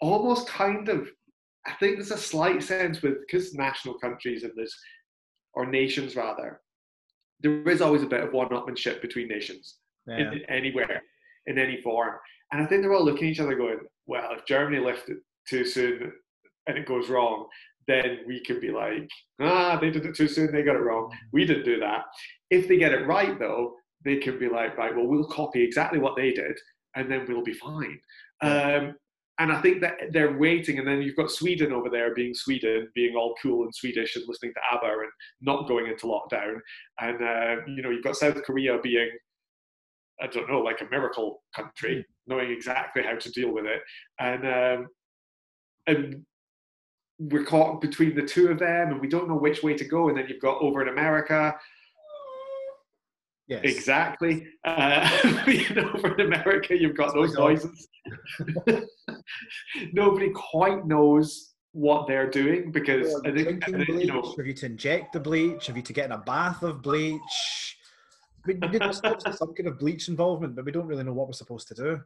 almost 0.00 0.46
kind 0.48 0.88
of 0.88 1.08
I 1.66 1.72
think 1.72 1.96
there's 1.96 2.10
a 2.10 2.16
slight 2.16 2.62
sense 2.62 3.02
with 3.02 3.20
because 3.26 3.54
national 3.54 3.98
countries 3.98 4.42
and 4.42 4.52
there's 4.56 4.74
or 5.54 5.66
nations 5.66 6.16
rather, 6.16 6.60
there 7.40 7.68
is 7.68 7.80
always 7.80 8.02
a 8.02 8.06
bit 8.06 8.22
of 8.22 8.32
one-upmanship 8.32 9.02
between 9.02 9.28
nations 9.28 9.76
yeah. 10.06 10.32
in, 10.32 10.42
anywhere 10.48 11.02
in 11.46 11.58
any 11.58 11.80
form, 11.82 12.14
and 12.52 12.62
I 12.62 12.66
think 12.66 12.82
they're 12.82 12.94
all 12.94 13.04
looking 13.04 13.28
at 13.28 13.32
each 13.32 13.40
other 13.40 13.54
going, 13.54 13.80
"Well, 14.06 14.30
if 14.32 14.46
Germany 14.46 14.78
left 14.78 15.08
it 15.08 15.18
too 15.48 15.64
soon 15.64 16.12
and 16.66 16.78
it 16.78 16.86
goes 16.86 17.08
wrong, 17.08 17.46
then 17.86 18.18
we 18.26 18.40
can 18.40 18.60
be 18.60 18.70
like, 18.70 19.08
ah, 19.40 19.78
they 19.80 19.90
did 19.90 20.04
it 20.04 20.14
too 20.14 20.28
soon, 20.28 20.52
they 20.52 20.62
got 20.62 20.76
it 20.76 20.80
wrong. 20.80 21.10
We 21.32 21.46
didn't 21.46 21.64
do 21.64 21.80
that. 21.80 22.04
If 22.50 22.68
they 22.68 22.76
get 22.76 22.92
it 22.92 23.06
right, 23.06 23.38
though, 23.38 23.74
they 24.04 24.16
can 24.16 24.38
be 24.38 24.48
like, 24.48 24.76
right, 24.76 24.94
well, 24.94 25.06
we'll 25.06 25.24
copy 25.24 25.62
exactly 25.62 25.98
what 25.98 26.16
they 26.16 26.32
did, 26.32 26.58
and 26.96 27.10
then 27.10 27.26
we'll 27.28 27.42
be 27.42 27.54
fine. 27.54 27.98
Um, 28.40 28.94
and 29.40 29.52
I 29.52 29.60
think 29.60 29.80
that 29.82 29.94
they're 30.10 30.36
waiting, 30.36 30.78
and 30.78 30.86
then 30.86 31.00
you've 31.00 31.16
got 31.16 31.30
Sweden 31.30 31.72
over 31.72 31.88
there 31.88 32.14
being 32.14 32.34
Sweden, 32.34 32.88
being 32.94 33.14
all 33.14 33.36
cool 33.40 33.62
and 33.62 33.74
Swedish 33.74 34.16
and 34.16 34.24
listening 34.26 34.52
to 34.54 34.76
ABBA 34.76 34.86
and 34.86 35.10
not 35.40 35.68
going 35.68 35.86
into 35.86 36.06
lockdown, 36.06 36.58
and 37.00 37.22
uh, 37.22 37.62
you 37.66 37.82
know 37.82 37.90
you've 37.90 38.04
got 38.04 38.16
South 38.16 38.42
Korea 38.42 38.78
being, 38.82 39.10
I 40.20 40.26
don't 40.26 40.50
know, 40.50 40.60
like 40.60 40.80
a 40.80 40.90
miracle 40.90 41.42
country, 41.54 42.04
knowing 42.26 42.50
exactly 42.50 43.02
how 43.04 43.14
to 43.14 43.30
deal 43.30 43.52
with 43.52 43.64
it, 43.66 43.80
and 44.18 44.46
um, 44.46 44.86
and 45.86 46.24
we're 47.20 47.44
caught 47.44 47.80
between 47.80 48.16
the 48.16 48.22
two 48.22 48.48
of 48.48 48.58
them, 48.58 48.90
and 48.90 49.00
we 49.00 49.08
don't 49.08 49.28
know 49.28 49.36
which 49.36 49.62
way 49.62 49.74
to 49.74 49.84
go, 49.84 50.08
and 50.08 50.18
then 50.18 50.26
you've 50.28 50.42
got 50.42 50.60
over 50.60 50.82
in 50.82 50.88
America 50.88 51.54
Yes. 53.48 53.62
Exactly. 53.64 54.46
Uh, 54.64 55.08
you 55.46 55.74
know, 55.74 55.90
for 56.00 56.14
America, 56.16 56.78
you've 56.78 56.96
got 56.96 57.14
those 57.14 57.32
noises. 57.34 57.88
Nobody 59.92 60.30
quite 60.30 60.86
knows 60.86 61.54
what 61.72 62.06
they're 62.06 62.30
doing 62.30 62.70
because 62.70 63.14
I 63.24 63.32
think, 63.32 63.66
I 63.66 63.72
think, 63.72 63.88
you 63.88 64.06
know, 64.06 64.22
for 64.22 64.44
you 64.44 64.52
to 64.54 64.66
inject 64.66 65.14
the 65.14 65.20
bleach, 65.20 65.66
Have 65.66 65.76
you 65.76 65.82
to 65.82 65.92
get 65.92 66.06
in 66.06 66.12
a 66.12 66.18
bath 66.18 66.62
of 66.62 66.82
bleach. 66.82 67.76
I 68.44 68.48
mean, 68.48 68.72
you 68.72 68.78
know, 68.78 68.92
some 68.92 69.54
kind 69.54 69.66
of 69.66 69.78
bleach 69.78 70.08
involvement, 70.08 70.54
but 70.54 70.64
we 70.64 70.72
don't 70.72 70.86
really 70.86 71.04
know 71.04 71.14
what 71.14 71.26
we're 71.26 71.32
supposed 71.32 71.68
to 71.68 71.74
do. 71.74 72.00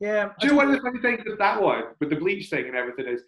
Yeah. 0.00 0.30
Do 0.40 0.48
you 0.48 0.52
know 0.52 0.56
one 0.56 0.66
of 0.68 0.74
the 0.74 0.80
funny 0.80 1.00
things 1.00 1.22
with 1.24 1.38
that 1.38 1.62
one, 1.62 1.84
with 2.00 2.10
the 2.10 2.16
bleach 2.16 2.50
thing 2.50 2.66
and 2.66 2.74
everything 2.74 3.06
is, 3.06 3.22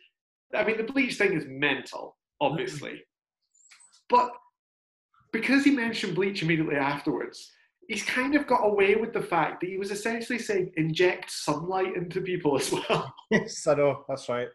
I 0.53 0.65
mean, 0.65 0.77
the 0.77 0.93
bleach 0.93 1.17
thing 1.17 1.35
is 1.35 1.45
mental, 1.47 2.17
obviously, 2.41 3.05
but 4.09 4.33
because 5.35 5.65
he 5.65 5.73
mentioned 5.73 6.15
bleach 6.15 6.43
immediately 6.43 6.77
afterwards, 6.77 7.51
he's 7.89 8.05
kind 8.05 8.37
of 8.37 8.47
got 8.47 8.65
away 8.65 8.95
with 8.95 9.13
the 9.13 9.21
fact 9.21 9.61
that 9.61 9.69
he 9.69 9.77
was 9.77 9.91
essentially 9.91 10.39
saying 10.39 10.73
inject 10.77 11.29
sunlight 11.29 11.97
into 11.97 12.21
people 12.21 12.57
as 12.57 12.73
well. 12.73 13.13
Yes, 13.31 13.67
I 13.67 13.75
know, 13.75 14.05
that's 14.09 14.29
right. 14.29 14.47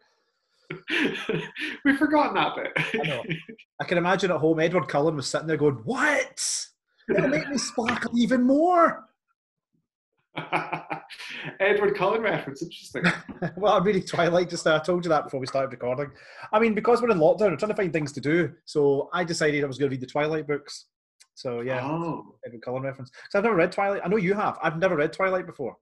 We've 1.84 1.98
forgotten 1.98 2.36
that 2.36 2.56
bit. 2.56 3.02
I 3.02 3.08
know. 3.08 3.24
I 3.82 3.84
can 3.84 3.98
imagine 3.98 4.32
at 4.32 4.38
home 4.38 4.60
Edward 4.62 4.88
Cullen 4.88 5.18
was 5.18 5.28
sitting 5.28 5.48
there 5.48 5.58
going, 5.58 5.82
What? 5.84 6.66
It'll 7.10 7.28
make 7.28 7.50
me 7.50 7.58
sparkle 7.58 8.18
even 8.18 8.44
more. 8.44 9.09
Edward 11.60 11.96
Cullen 11.96 12.22
reference, 12.22 12.62
interesting. 12.62 13.04
well, 13.58 13.74
I'm 13.74 13.84
reading 13.84 14.04
Twilight 14.04 14.50
just 14.50 14.66
now. 14.66 14.76
I 14.76 14.80
told 14.80 15.04
you 15.06 15.10
that 15.10 15.24
before 15.24 15.40
we 15.40 15.48
started 15.48 15.72
recording. 15.72 16.12
I 16.52 16.60
mean, 16.60 16.76
because 16.76 17.02
we're 17.02 17.12
in 17.12 17.18
lockdown, 17.18 17.52
I'm 17.52 17.58
trying 17.58 17.70
to 17.70 17.76
find 17.76 17.92
things 17.92 18.12
to 18.14 18.22
do. 18.22 18.54
So 18.66 19.10
I 19.14 19.24
decided 19.24 19.64
I 19.64 19.68
was 19.68 19.78
going 19.78 19.90
to 19.90 19.94
read 19.94 20.02
the 20.02 20.08
Twilight 20.08 20.48
books. 20.48 20.86
So 21.36 21.62
yeah, 21.62 21.86
oh. 21.86 22.36
Edward 22.46 22.62
Cullen 22.62 22.84
reference. 22.84 23.12
So 23.30 23.40
I've 23.40 23.46
never 23.46 23.56
read 23.56 23.72
Twilight. 23.72 24.02
I 24.04 24.08
know 24.08 24.18
you 24.18 24.34
have. 24.34 24.58
I've 24.62 24.78
never 24.78 24.96
read 24.96 25.14
Twilight 25.14 25.46
before. 25.46 25.78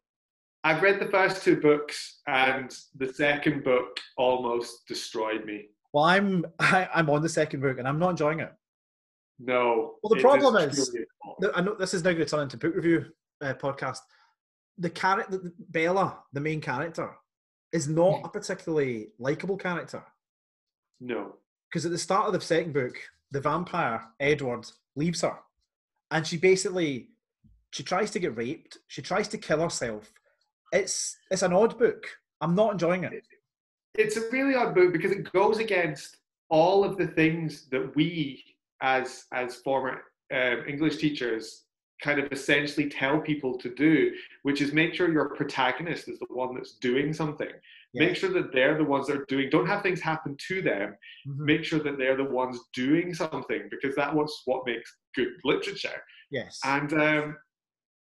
I've 0.64 0.82
read 0.82 1.00
the 1.00 1.08
first 1.08 1.44
two 1.44 1.60
books, 1.60 2.20
and 2.28 2.76
the 2.96 3.14
second 3.14 3.64
book 3.64 4.00
almost 4.18 4.88
destroyed 4.88 5.46
me. 5.46 5.68
Well, 5.94 6.04
I'm 6.04 6.46
I, 6.60 6.82
am 6.84 6.90
i 6.94 7.00
am 7.00 7.10
on 7.10 7.22
the 7.22 7.30
second 7.30 7.62
book, 7.62 7.80
and 7.80 7.88
I'm 7.88 8.00
not 8.00 8.12
enjoying 8.12 8.40
it. 8.40 8.52
No. 9.40 9.96
Well, 10.04 10.14
the 10.16 10.22
problem 10.22 10.56
is, 10.58 10.96
I 11.56 11.62
know 11.62 11.76
this 11.76 11.94
is 11.94 12.04
now 12.04 12.12
going 12.12 12.26
to 12.26 12.30
turn 12.30 12.42
into 12.42 12.58
book 12.58 12.76
review 12.76 13.06
uh, 13.42 13.54
podcast 13.54 14.00
the 14.78 14.90
character 14.90 15.54
Bella, 15.70 16.20
the 16.34 16.40
main 16.40 16.62
character, 16.62 17.12
is 17.72 17.88
not 17.88 18.22
a 18.24 18.30
particularly 18.30 19.10
likable 19.20 19.58
character. 19.58 20.04
No, 21.00 21.36
because 21.70 21.86
at 21.86 21.92
the 21.92 21.98
start 21.98 22.28
of 22.28 22.34
the 22.34 22.42
second 22.42 22.74
book, 22.74 22.96
the 23.32 23.42
vampire 23.42 24.04
Edward 24.20 24.68
leaves 24.96 25.22
her, 25.22 25.38
and 26.12 26.26
she 26.26 26.38
basically 26.38 27.10
she 27.72 27.84
tries 27.84 28.12
to 28.12 28.20
get 28.20 28.38
raped. 28.38 28.78
She 28.88 29.02
tries 29.02 29.28
to 29.30 29.38
kill 29.38 29.62
herself. 29.62 30.12
It's 30.72 31.18
it's 31.32 31.42
an 31.42 31.54
odd 31.54 31.78
book. 31.78 32.08
I'm 32.42 32.56
not 32.56 32.74
enjoying 32.74 33.04
it. 33.04 33.24
it's 33.96 34.18
a 34.18 34.30
really 34.32 34.56
odd 34.56 34.76
book 34.76 34.94
because 34.94 35.12
it 35.12 35.32
goes 35.32 35.58
against 35.58 36.18
all 36.50 36.84
of 36.84 36.98
the 36.98 37.08
things 37.08 37.68
that 37.70 37.96
we, 37.96 38.44
as 38.82 39.26
as 39.34 39.56
former 39.58 40.04
um, 40.34 40.64
English 40.68 40.98
teachers, 40.98 41.64
kind 42.02 42.20
of 42.20 42.32
essentially 42.32 42.90
tell 42.90 43.20
people 43.20 43.58
to 43.58 43.74
do, 43.74 44.12
which 44.44 44.62
is 44.62 44.74
make 44.74 44.94
sure 44.94 45.12
your 45.12 45.30
protagonist 45.30 46.08
is 46.08 46.20
the 46.20 46.28
one 46.30 46.56
that's 46.56 46.74
doing 46.74 47.14
something. 47.14 47.50
Yes. 47.94 48.08
Make 48.08 48.16
sure 48.16 48.30
that 48.32 48.52
they're 48.54 48.78
the 48.78 48.84
ones 48.84 49.08
that 49.08 49.18
are 49.18 49.26
doing. 49.26 49.50
Don't 49.50 49.68
have 49.68 49.82
things 49.82 50.02
happen 50.02 50.36
to 50.48 50.62
them. 50.62 50.96
Mm-hmm. 51.28 51.46
Make 51.46 51.64
sure 51.64 51.80
that 51.80 51.98
they're 51.98 52.18
the 52.18 52.24
ones 52.24 52.60
doing 52.74 53.14
something 53.14 53.68
because 53.72 53.96
that 53.96 54.14
was 54.14 54.42
what 54.46 54.66
makes 54.66 54.96
good 55.16 55.30
literature. 55.44 56.04
Yes. 56.30 56.60
And 56.64 56.94
um, 56.94 57.38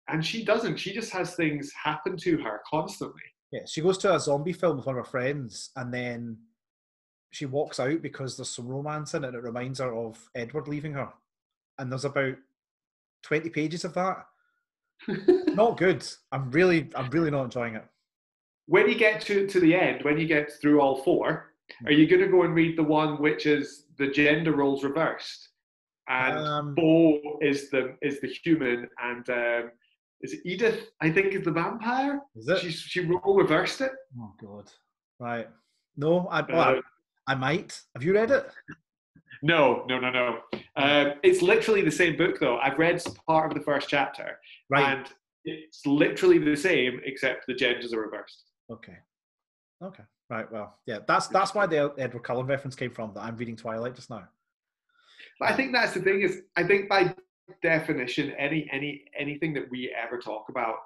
and 0.08 0.24
she 0.24 0.44
doesn't. 0.44 0.78
She 0.78 0.92
just 0.92 1.10
has 1.12 1.34
things 1.34 1.72
happen 1.72 2.16
to 2.18 2.38
her 2.38 2.60
constantly. 2.68 3.22
Yeah, 3.52 3.62
she 3.66 3.80
goes 3.80 3.98
to 3.98 4.14
a 4.14 4.20
zombie 4.20 4.52
film 4.52 4.76
with 4.76 4.86
one 4.86 4.98
of 4.98 5.04
her 5.04 5.10
friends, 5.10 5.70
and 5.76 5.92
then 5.92 6.38
she 7.30 7.46
walks 7.46 7.80
out 7.80 8.02
because 8.02 8.36
there's 8.36 8.48
some 8.48 8.66
romance 8.66 9.14
in 9.14 9.24
it. 9.24 9.28
And 9.28 9.36
it 9.36 9.42
reminds 9.42 9.78
her 9.78 9.94
of 9.94 10.18
Edward 10.34 10.68
leaving 10.68 10.92
her, 10.92 11.12
and 11.78 11.90
there's 11.90 12.04
about 12.04 12.34
twenty 13.26 13.50
pages 13.50 13.84
of 13.84 13.94
that. 13.94 14.26
not 15.08 15.76
good. 15.76 16.06
I'm 16.32 16.50
really, 16.50 16.88
I'm 16.94 17.10
really 17.10 17.30
not 17.30 17.44
enjoying 17.44 17.74
it. 17.74 17.84
When 18.66 18.88
you 18.88 18.94
get 18.94 19.20
to 19.22 19.46
to 19.46 19.60
the 19.60 19.74
end, 19.74 20.02
when 20.02 20.18
you 20.18 20.26
get 20.26 20.52
through 20.60 20.80
all 20.80 21.02
four, 21.02 21.52
are 21.84 21.92
you 21.92 22.06
going 22.06 22.22
to 22.22 22.28
go 22.28 22.42
and 22.42 22.54
read 22.54 22.78
the 22.78 22.82
one 22.82 23.20
which 23.20 23.46
is 23.46 23.84
the 23.98 24.08
gender 24.08 24.52
roles 24.52 24.82
reversed, 24.84 25.48
and 26.08 26.38
um, 26.38 26.74
Bo 26.74 27.38
is 27.40 27.70
the 27.70 27.96
is 28.02 28.20
the 28.20 28.28
human, 28.28 28.88
and 29.02 29.28
um, 29.30 29.70
is 30.20 30.32
it 30.32 30.40
Edith? 30.44 30.90
I 31.00 31.10
think 31.10 31.34
is 31.34 31.44
the 31.44 31.52
vampire. 31.52 32.20
Is 32.34 32.48
it? 32.48 32.58
She 32.60 32.70
she 32.70 33.00
role 33.00 33.36
reversed 33.36 33.80
it. 33.80 33.92
Oh 34.18 34.32
God! 34.40 34.70
Right. 35.20 35.48
No, 35.96 36.26
I 36.28 36.42
well, 36.42 36.60
uh, 36.60 36.80
I, 37.28 37.32
I 37.32 37.34
might. 37.36 37.80
Have 37.94 38.02
you 38.02 38.14
read 38.14 38.30
it? 38.30 38.50
No, 39.42 39.84
no, 39.88 39.98
no, 39.98 40.10
no. 40.10 40.38
Um, 40.76 41.14
it's 41.22 41.42
literally 41.42 41.82
the 41.82 41.90
same 41.90 42.16
book, 42.16 42.38
though. 42.40 42.58
I've 42.58 42.78
read 42.78 43.02
part 43.26 43.50
of 43.50 43.58
the 43.58 43.64
first 43.64 43.88
chapter, 43.88 44.38
right. 44.70 44.98
and 44.98 45.06
it's 45.44 45.84
literally 45.86 46.38
the 46.38 46.56
same, 46.56 47.00
except 47.04 47.46
the 47.46 47.54
genders 47.54 47.92
are 47.92 48.00
reversed. 48.00 48.44
Okay. 48.70 48.96
Okay. 49.82 50.02
Right. 50.28 50.50
Well, 50.50 50.78
yeah. 50.86 50.98
That's 51.06 51.28
that's 51.28 51.54
why 51.54 51.66
the 51.66 51.92
Edward 51.98 52.24
Cullen 52.24 52.46
reference 52.46 52.74
came 52.74 52.90
from. 52.90 53.12
That 53.14 53.20
I'm 53.20 53.36
reading 53.36 53.56
Twilight 53.56 53.94
just 53.94 54.10
now. 54.10 54.26
But 55.38 55.50
I 55.50 55.54
think 55.54 55.72
that's 55.72 55.92
the 55.92 56.00
thing 56.00 56.22
is 56.22 56.42
I 56.56 56.64
think 56.64 56.88
by 56.88 57.14
definition, 57.62 58.32
any 58.32 58.68
any 58.72 59.04
anything 59.16 59.54
that 59.54 59.70
we 59.70 59.94
ever 59.94 60.18
talk 60.18 60.48
about 60.48 60.76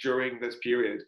during 0.00 0.40
this 0.40 0.56
period, 0.62 1.02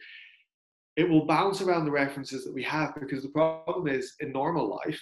it 0.96 1.08
will 1.08 1.26
bounce 1.26 1.60
around 1.62 1.84
the 1.84 1.90
references 1.90 2.44
that 2.44 2.52
we 2.52 2.62
have 2.64 2.94
because 2.98 3.22
the 3.22 3.28
problem 3.28 3.88
is 3.88 4.14
in 4.20 4.32
normal 4.32 4.68
life, 4.68 5.00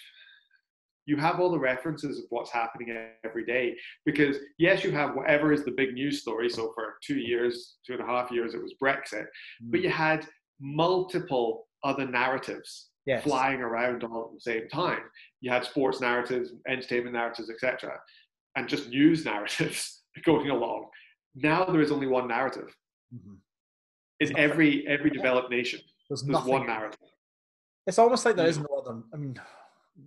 you 1.09 1.17
have 1.17 1.41
all 1.41 1.51
the 1.51 1.59
references 1.59 2.19
of 2.19 2.25
what's 2.31 2.53
happening 2.53 2.97
every 3.25 3.45
day. 3.45 3.77
Because 4.05 4.37
yes, 4.59 4.85
you 4.85 4.93
have 4.93 5.15
whatever 5.15 5.53
is 5.53 5.65
the 5.65 5.73
big 5.73 5.95
news 5.95 6.21
story. 6.21 6.49
So 6.49 6.73
for 6.75 6.95
two 7.03 7.19
years, 7.19 7.77
two 7.87 7.95
and 7.95 8.03
a 8.03 8.07
half 8.07 8.31
years, 8.31 8.55
it 8.55 8.63
was 8.63 8.75
Brexit, 8.83 9.25
mm. 9.25 9.71
but 9.71 9.81
you 9.81 9.91
had 9.91 10.27
multiple 10.61 11.67
other 11.85 12.07
narratives 12.07 12.91
yes. 13.07 13.23
flying 13.23 13.61
around 13.61 14.05
all 14.05 14.31
at 14.31 14.35
the 14.35 14.41
same 14.41 14.69
time. 14.69 15.03
You 15.41 15.51
had 15.51 15.65
sports 15.65 16.01
narratives, 16.01 16.53
entertainment 16.69 17.15
narratives, 17.15 17.51
etc 17.51 17.99
and 18.59 18.69
just 18.69 18.89
news 18.89 19.25
narratives 19.33 20.03
going 20.25 20.51
along. 20.51 20.89
Now 21.35 21.65
there 21.65 21.81
is 21.81 21.93
only 21.93 22.07
one 22.07 22.29
narrative. 22.29 22.75
Mm-hmm. 23.15 23.35
In 24.21 24.37
every 24.37 24.87
every 24.89 25.11
developed 25.11 25.51
nation, 25.51 25.81
there's, 26.09 26.23
there's 26.25 26.45
one 26.45 26.67
narrative. 26.67 26.99
It's 27.87 27.99
almost 27.99 28.25
like 28.25 28.35
there 28.35 28.49
is 28.49 28.59
no 28.59 28.67
other. 28.77 29.01
I 29.15 29.17
mean, 29.17 29.41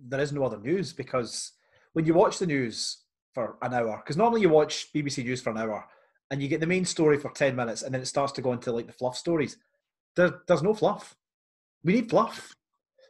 there 0.08 0.20
is 0.20 0.32
no 0.32 0.44
other 0.44 0.58
news 0.58 0.92
because 0.92 1.52
when 1.92 2.06
you 2.06 2.14
watch 2.14 2.38
the 2.38 2.46
news 2.46 2.98
for 3.34 3.56
an 3.62 3.74
hour, 3.74 3.98
because 3.98 4.16
normally 4.16 4.40
you 4.40 4.48
watch 4.48 4.92
BBC 4.94 5.24
News 5.24 5.40
for 5.42 5.50
an 5.50 5.58
hour 5.58 5.84
and 6.30 6.42
you 6.42 6.48
get 6.48 6.60
the 6.60 6.66
main 6.66 6.84
story 6.84 7.18
for 7.18 7.30
ten 7.30 7.54
minutes, 7.54 7.82
and 7.82 7.94
then 7.94 8.00
it 8.00 8.06
starts 8.06 8.32
to 8.32 8.42
go 8.42 8.52
into 8.52 8.72
like 8.72 8.86
the 8.86 8.92
fluff 8.92 9.16
stories. 9.16 9.58
There, 10.16 10.40
there's 10.46 10.62
no 10.62 10.74
fluff. 10.74 11.14
We 11.84 11.94
need 11.94 12.10
fluff. 12.10 12.54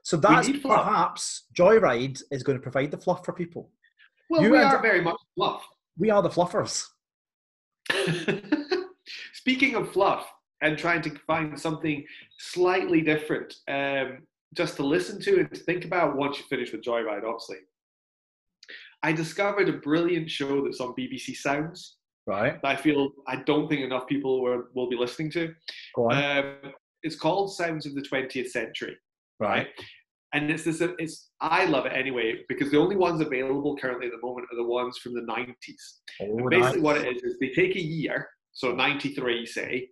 So 0.03 0.17
that's 0.17 0.49
perhaps 0.59 1.45
Joyride 1.55 2.21
is 2.33 2.43
going 2.43 2.59
to 2.59 2.63
provide 2.63 2.91
the 2.91 2.99
fluff 2.99 3.25
for 3.25 3.33
people. 3.33 3.71
Well, 4.29 4.43
you 4.43 4.51
we 4.51 4.59
are 4.59 4.83
very 4.83 5.01
much 5.01 5.21
fluff. 5.37 5.63
We 5.97 6.11
are 6.11 6.23
the 6.23 6.29
fluffers. 6.29 6.87
Speaking 9.35 9.77
of 9.77 9.93
fluff 9.93 10.29
and 10.61 10.77
trying 10.77 11.03
to 11.03 11.11
find 11.27 11.59
something 11.59 12.05
slightly 12.39 13.03
different, 13.03 13.55
um, 13.69 14.19
just 14.55 14.77
to 14.77 14.83
listen 14.83 15.21
to 15.23 15.41
and 15.41 15.53
to 15.53 15.61
think 15.61 15.85
about 15.85 16.17
once 16.17 16.39
you 16.39 16.45
finish 16.49 16.73
with 16.73 16.83
Joyride, 16.83 17.25
obviously. 17.25 17.59
I 19.03 19.13
discovered 19.13 19.69
a 19.69 19.75
brilliant 19.75 20.31
show 20.31 20.65
that's 20.65 20.81
on 20.81 20.95
BBC 20.99 21.37
Sounds. 21.37 21.97
Right. 22.27 22.59
I 22.63 22.77
feel 22.77 23.11
I 23.27 23.37
don't 23.37 23.69
think 23.69 23.81
enough 23.81 24.07
people 24.07 24.43
will, 24.43 24.65
will 24.75 24.89
be 24.89 24.97
listening 24.97 25.31
to. 25.33 25.53
Go 25.97 26.11
on. 26.11 26.39
Um, 26.39 26.55
it's 27.03 27.17
called 27.17 27.53
Sounds 27.53 27.85
of 27.87 27.95
the 27.95 28.03
20th 28.03 28.49
Century. 28.49 28.97
Right 29.41 29.69
and 30.33 30.51
it's 30.51 30.65
this 30.65 30.83
it's 30.99 31.31
i 31.41 31.65
love 31.65 31.87
it 31.87 31.93
anyway 31.95 32.37
because 32.49 32.71
the 32.71 32.79
only 32.79 32.97
ones 32.97 33.21
available 33.21 33.77
currently 33.77 34.07
at 34.07 34.13
the 34.13 34.27
moment 34.27 34.47
are 34.51 34.57
the 34.57 34.65
ones 34.65 34.99
from 34.99 35.15
the 35.15 35.21
90s 35.21 35.55
oh, 36.23 36.49
basically 36.49 36.77
nice. 36.77 36.77
what 36.79 36.97
it 36.97 37.17
is 37.17 37.23
is 37.23 37.39
they 37.39 37.51
take 37.51 37.77
a 37.77 37.83
year 37.83 38.29
so 38.53 38.73
93 38.73 39.47
say 39.47 39.89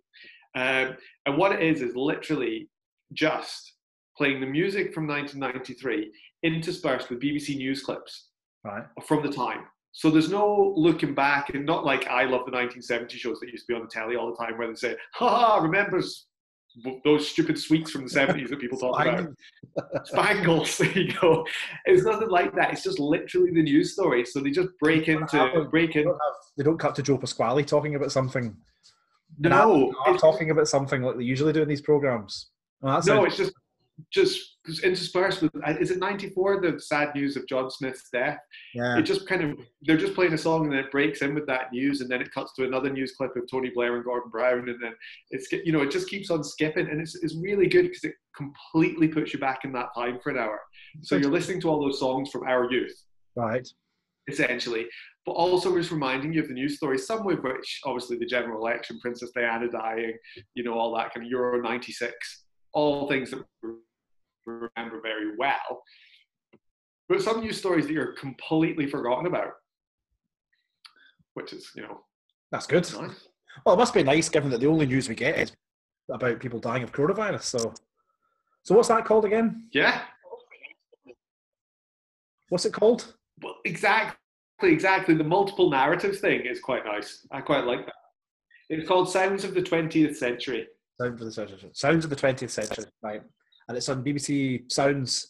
um, 0.55 0.95
and 1.25 1.37
what 1.37 1.51
it 1.53 1.61
is 1.61 1.81
is 1.81 1.95
literally 1.95 2.69
just 3.13 3.70
playing 4.21 4.39
the 4.39 4.45
music 4.45 4.93
from 4.93 5.07
1993 5.07 6.11
interspersed 6.43 7.09
with 7.09 7.19
bbc 7.19 7.55
news 7.55 7.81
clips 7.81 8.27
right. 8.63 8.83
from 9.07 9.23
the 9.23 9.31
time 9.31 9.61
so 9.93 10.09
there's 10.09 10.29
no 10.29 10.73
looking 10.77 11.13
back 11.13 11.49
and 11.53 11.65
not 11.65 11.85
like 11.85 12.07
I 12.07 12.23
love 12.23 12.45
the 12.45 12.51
1970 12.51 13.17
shows 13.17 13.39
that 13.39 13.49
used 13.49 13.67
to 13.67 13.73
be 13.73 13.75
on 13.75 13.81
the 13.81 13.89
telly 13.89 14.15
all 14.15 14.31
the 14.31 14.37
time 14.37 14.57
where 14.57 14.67
they 14.67 14.75
say, 14.75 14.95
ha 15.13 15.27
ha, 15.27 15.57
remembers 15.57 16.27
those 17.03 17.27
stupid 17.27 17.59
sweets 17.59 17.91
from 17.91 18.07
the 18.07 18.09
70s 18.09 18.49
that 18.49 18.59
people 18.59 18.77
talk 18.77 19.01
about. 19.01 19.27
Spangles, 20.05 20.77
there 20.77 20.97
you 20.97 21.13
go. 21.19 21.45
It's 21.83 22.03
nothing 22.03 22.29
like 22.29 22.55
that. 22.55 22.71
It's 22.71 22.83
just 22.83 22.99
literally 22.99 23.51
the 23.51 23.63
news 23.63 23.91
story. 23.91 24.23
So 24.25 24.39
they 24.39 24.51
just 24.51 24.69
break 24.79 25.09
into 25.09 25.37
have, 25.37 25.69
break 25.69 25.97
in. 25.97 26.03
They 26.03 26.09
don't, 26.09 26.13
have, 26.13 26.33
they 26.57 26.63
don't 26.63 26.79
cut 26.79 26.95
to 26.95 27.03
Joe 27.03 27.17
Pasquale 27.17 27.65
talking 27.65 27.95
about 27.95 28.13
something. 28.13 28.55
No, 29.39 29.91
talking 30.17 30.51
about 30.51 30.69
something 30.69 31.01
like 31.01 31.17
they 31.17 31.23
usually 31.23 31.51
do 31.51 31.61
in 31.61 31.67
these 31.67 31.81
programs. 31.81 32.51
Well, 32.79 33.01
no, 33.05 33.25
it's 33.25 33.37
just 33.37 33.53
just 34.11 34.57
interspersed 34.83 35.41
with 35.41 35.51
is 35.79 35.91
it 35.91 35.99
94 35.99 36.61
the 36.61 36.79
sad 36.79 37.15
news 37.15 37.35
of 37.35 37.47
john 37.47 37.69
smith's 37.69 38.09
death? 38.11 38.37
Yeah. 38.73 38.97
It 38.97 39.03
just 39.03 39.27
kind 39.27 39.43
of 39.43 39.59
they're 39.81 39.97
just 39.97 40.13
playing 40.13 40.33
a 40.33 40.37
song 40.37 40.63
and 40.63 40.71
then 40.71 40.79
it 40.79 40.91
breaks 40.91 41.21
in 41.21 41.33
with 41.33 41.47
that 41.47 41.71
news 41.73 42.01
and 42.01 42.09
then 42.09 42.21
it 42.21 42.31
cuts 42.31 42.53
to 42.55 42.65
another 42.65 42.89
news 42.89 43.13
clip 43.17 43.35
of 43.35 43.43
tony 43.49 43.71
blair 43.73 43.95
and 43.95 44.05
gordon 44.05 44.29
brown 44.29 44.69
and 44.69 44.81
then 44.81 44.93
it's 45.31 45.51
you 45.51 45.71
know 45.71 45.81
it 45.81 45.91
just 45.91 46.09
keeps 46.09 46.29
on 46.29 46.43
skipping 46.43 46.89
and 46.89 47.01
it's, 47.01 47.15
it's 47.15 47.35
really 47.35 47.67
good 47.67 47.83
because 47.83 48.03
it 48.03 48.13
completely 48.35 49.07
puts 49.07 49.33
you 49.33 49.39
back 49.39 49.59
in 49.63 49.71
that 49.73 49.89
time 49.95 50.19
for 50.21 50.31
an 50.31 50.37
hour. 50.37 50.59
So 51.01 51.15
you're 51.15 51.31
listening 51.31 51.61
to 51.61 51.69
all 51.69 51.81
those 51.81 51.99
songs 51.99 52.29
from 52.29 52.43
our 52.43 52.71
youth. 52.71 52.95
Right. 53.35 53.67
Essentially. 54.27 54.87
But 55.25 55.33
also 55.33 55.75
just 55.77 55.91
reminding 55.91 56.33
you 56.33 56.41
of 56.41 56.47
the 56.47 56.53
news 56.53 56.77
stories, 56.77 57.05
some 57.05 57.27
of 57.27 57.43
which 57.43 57.79
obviously 57.85 58.17
the 58.17 58.25
general 58.25 58.59
election, 58.59 58.99
Princess 58.99 59.31
Diana 59.35 59.69
dying, 59.69 60.13
you 60.55 60.63
know, 60.63 60.73
all 60.73 60.95
that 60.95 61.13
kind 61.13 61.25
of 61.25 61.31
Euro 61.31 61.61
96, 61.61 62.13
all 62.73 63.07
things 63.07 63.31
that 63.31 63.43
remember 64.45 65.01
very 65.01 65.35
well. 65.37 65.83
But 67.09 67.21
some 67.21 67.41
news 67.41 67.57
stories 67.57 67.87
that 67.87 67.93
you're 67.93 68.13
completely 68.13 68.87
forgotten 68.87 69.25
about, 69.25 69.51
which 71.33 71.51
is, 71.53 71.69
you 71.75 71.81
know, 71.81 72.01
that's 72.51 72.67
good. 72.67 72.83
Nice. 72.83 73.27
Well, 73.65 73.75
it 73.75 73.77
must 73.77 73.93
be 73.93 74.03
nice 74.03 74.29
given 74.29 74.49
that 74.51 74.61
the 74.61 74.67
only 74.67 74.85
news 74.85 75.09
we 75.09 75.15
get 75.15 75.37
is 75.37 75.51
about 76.09 76.39
people 76.39 76.59
dying 76.59 76.83
of 76.83 76.91
coronavirus. 76.91 77.43
So, 77.43 77.73
so 78.63 78.75
what's 78.75 78.87
that 78.87 79.05
called 79.05 79.25
again? 79.25 79.67
Yeah. 79.73 80.01
What's 82.49 82.65
it 82.65 82.73
called? 82.73 83.13
Well, 83.41 83.55
exactly, 83.65 84.17
exactly. 84.63 85.15
The 85.15 85.23
multiple 85.23 85.69
narratives 85.69 86.19
thing 86.19 86.45
is 86.45 86.59
quite 86.59 86.85
nice. 86.85 87.25
I 87.31 87.41
quite 87.41 87.65
like 87.65 87.85
that. 87.85 87.95
It's 88.69 88.87
called 88.87 89.09
Sounds 89.09 89.43
of 89.43 89.53
the 89.53 89.61
20th 89.61 90.15
Century. 90.15 90.67
Sounds 90.99 91.21
of 91.21 91.33
the 91.35 91.41
20th 91.41 91.49
century. 91.49 91.69
Sounds 91.73 92.03
of 92.05 92.09
the 92.09 92.15
20th 92.15 92.49
century. 92.49 92.85
Right 93.01 93.21
and 93.71 93.77
it's 93.77 93.87
on 93.87 94.03
BBC 94.03 94.69
Sounds. 94.69 95.27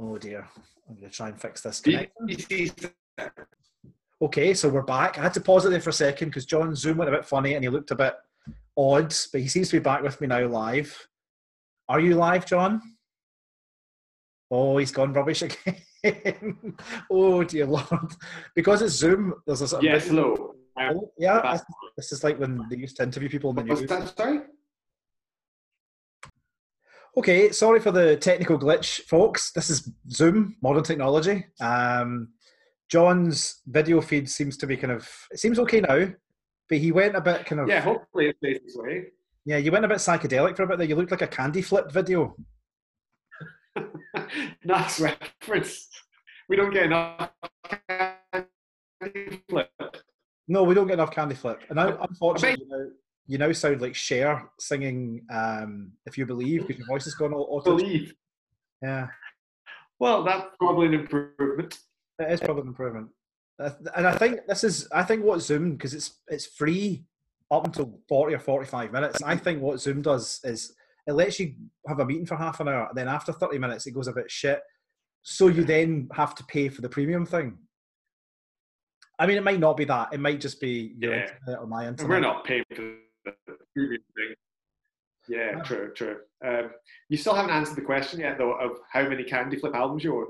Oh 0.00 0.18
dear, 0.18 0.48
I'm 0.88 0.96
going 0.96 1.08
to 1.08 1.16
try 1.16 1.28
and 1.28 1.40
fix 1.40 1.62
this. 1.62 1.80
Okay, 4.20 4.54
so 4.54 4.68
we're 4.68 4.82
back. 4.82 5.16
I 5.16 5.22
had 5.22 5.34
to 5.34 5.40
pause 5.40 5.66
it 5.66 5.70
there 5.70 5.80
for 5.80 5.90
a 5.90 5.92
second 5.92 6.30
because 6.30 6.46
John's 6.46 6.80
Zoom 6.80 6.96
went 6.96 7.08
a 7.08 7.16
bit 7.16 7.24
funny 7.24 7.54
and 7.54 7.62
he 7.62 7.68
looked 7.68 7.92
a 7.92 7.94
bit 7.94 8.14
odd, 8.76 9.14
but 9.30 9.40
he 9.40 9.46
seems 9.46 9.68
to 9.68 9.76
be 9.76 9.82
back 9.82 10.02
with 10.02 10.20
me 10.20 10.26
now 10.26 10.48
live. 10.48 11.06
Are 11.88 12.00
you 12.00 12.16
live, 12.16 12.44
John? 12.44 12.82
Oh, 14.50 14.78
he's 14.78 14.90
gone 14.90 15.12
rubbish 15.12 15.42
again. 16.04 16.76
oh 17.08 17.44
dear 17.44 17.66
lord! 17.66 18.14
Because 18.56 18.82
it's 18.82 18.94
Zoom, 18.94 19.34
there's 19.46 19.60
a 19.60 19.68
sort 19.68 19.84
of 19.84 19.84
yes, 19.84 20.08
hello. 20.08 20.54
Oh, 20.76 21.12
yeah, 21.18 21.58
this 21.96 22.10
is 22.10 22.24
like 22.24 22.40
when 22.40 22.66
they 22.68 22.76
used 22.76 22.96
to 22.96 23.04
interview 23.04 23.28
people 23.28 23.50
in 23.50 23.56
the 23.56 23.62
news. 23.62 23.82
That, 23.82 24.16
sorry. 24.16 24.40
Okay, 27.16 27.52
sorry 27.52 27.78
for 27.80 27.92
the 27.92 28.16
technical 28.16 28.58
glitch, 28.58 29.02
folks. 29.02 29.52
This 29.52 29.70
is 29.70 29.88
Zoom, 30.10 30.56
modern 30.62 30.82
technology. 30.82 31.46
Um, 31.60 32.30
John's 32.90 33.60
video 33.66 34.00
feed 34.00 34.28
seems 34.28 34.56
to 34.58 34.66
be 34.66 34.76
kind 34.76 34.92
of 34.92 35.08
it 35.30 35.38
seems 35.38 35.58
okay 35.60 35.80
now, 35.80 36.08
but 36.68 36.78
he 36.78 36.90
went 36.92 37.14
a 37.16 37.20
bit 37.20 37.46
kind 37.46 37.60
of 37.60 37.68
Yeah, 37.68 37.80
hopefully 37.80 38.26
it 38.28 38.36
stays 38.38 38.58
this 38.64 38.76
way. 38.76 39.06
yeah. 39.44 39.58
You 39.58 39.70
went 39.70 39.84
a 39.84 39.88
bit 39.88 39.98
psychedelic 39.98 40.56
for 40.56 40.64
a 40.64 40.66
bit 40.66 40.78
there. 40.78 40.88
You 40.88 40.96
looked 40.96 41.12
like 41.12 41.22
a 41.22 41.26
candy 41.28 41.62
flip 41.62 41.90
video. 41.92 42.34
nice 44.64 45.00
reference. 45.00 45.88
We 46.48 46.56
don't 46.56 46.72
get 46.72 46.84
enough 46.86 47.30
candy 47.88 49.40
flip. 49.48 49.70
No, 50.48 50.64
we 50.64 50.74
don't 50.74 50.88
get 50.88 50.94
enough 50.94 51.12
candy 51.12 51.36
flip. 51.36 51.62
And 51.70 51.78
I 51.80 51.94
unfortunately, 52.08 52.66
now, 52.68 52.86
you 53.26 53.38
now 53.38 53.52
sound 53.52 53.80
like 53.80 53.94
Cher 53.94 54.48
singing 54.58 55.24
um, 55.30 55.92
"If 56.06 56.18
You 56.18 56.26
Believe" 56.26 56.66
because 56.66 56.78
your 56.78 56.86
voice 56.88 57.04
has 57.04 57.14
gone 57.14 57.32
all 57.32 57.46
auto. 57.50 57.76
Believe. 57.76 58.14
Yeah, 58.82 59.08
Well, 59.98 60.24
that's 60.24 60.46
probably 60.58 60.86
an 60.88 60.94
improvement. 60.94 61.78
it 62.18 62.30
is 62.30 62.40
probably 62.40 62.62
an 62.62 62.68
improvement. 62.68 63.08
And 63.58 64.06
I 64.06 64.16
think 64.16 64.40
this 64.48 64.64
is, 64.64 64.88
I 64.92 65.04
think 65.04 65.24
what 65.24 65.40
Zoom 65.40 65.72
because 65.72 65.94
it's 65.94 66.20
it's 66.28 66.46
free 66.46 67.04
up 67.50 67.64
until 67.66 68.00
forty 68.08 68.34
or 68.34 68.38
forty-five 68.40 68.92
minutes. 68.92 69.22
I 69.22 69.36
think 69.36 69.62
what 69.62 69.80
Zoom 69.80 70.02
does 70.02 70.40
is 70.44 70.74
it 71.06 71.12
lets 71.12 71.38
you 71.38 71.54
have 71.86 72.00
a 72.00 72.04
meeting 72.04 72.26
for 72.26 72.36
half 72.36 72.60
an 72.60 72.68
hour, 72.68 72.88
and 72.88 72.96
then 72.98 73.08
after 73.08 73.32
thirty 73.32 73.58
minutes, 73.58 73.86
it 73.86 73.92
goes 73.92 74.08
a 74.08 74.12
bit 74.12 74.30
shit. 74.30 74.60
So 75.22 75.46
you 75.46 75.64
then 75.64 76.08
have 76.12 76.34
to 76.34 76.44
pay 76.44 76.68
for 76.68 76.82
the 76.82 76.88
premium 76.88 77.24
thing. 77.24 77.56
I 79.18 79.26
mean, 79.26 79.36
it 79.36 79.44
might 79.44 79.60
not 79.60 79.76
be 79.76 79.84
that. 79.84 80.12
It 80.12 80.18
might 80.20 80.40
just 80.40 80.60
be 80.60 80.94
your 80.98 81.14
Yeah. 81.14 81.22
internet 81.30 81.60
or 81.60 81.66
my 81.66 81.86
internet. 81.86 82.10
we're 82.10 82.20
not 82.20 82.44
paying 82.44 82.64
for 82.74 82.96
premium 83.74 84.02
thing. 84.16 84.34
Yeah, 85.28 85.62
true, 85.62 85.92
true. 85.94 86.18
Um, 86.46 86.70
you 87.08 87.16
still 87.16 87.34
haven't 87.34 87.50
answered 87.50 87.76
the 87.76 87.82
question 87.82 88.20
yet, 88.20 88.36
though, 88.38 88.52
of 88.52 88.78
how 88.92 89.08
many 89.08 89.24
Candy 89.24 89.56
Flip 89.56 89.74
albums 89.74 90.04
you 90.04 90.16
own. 90.16 90.26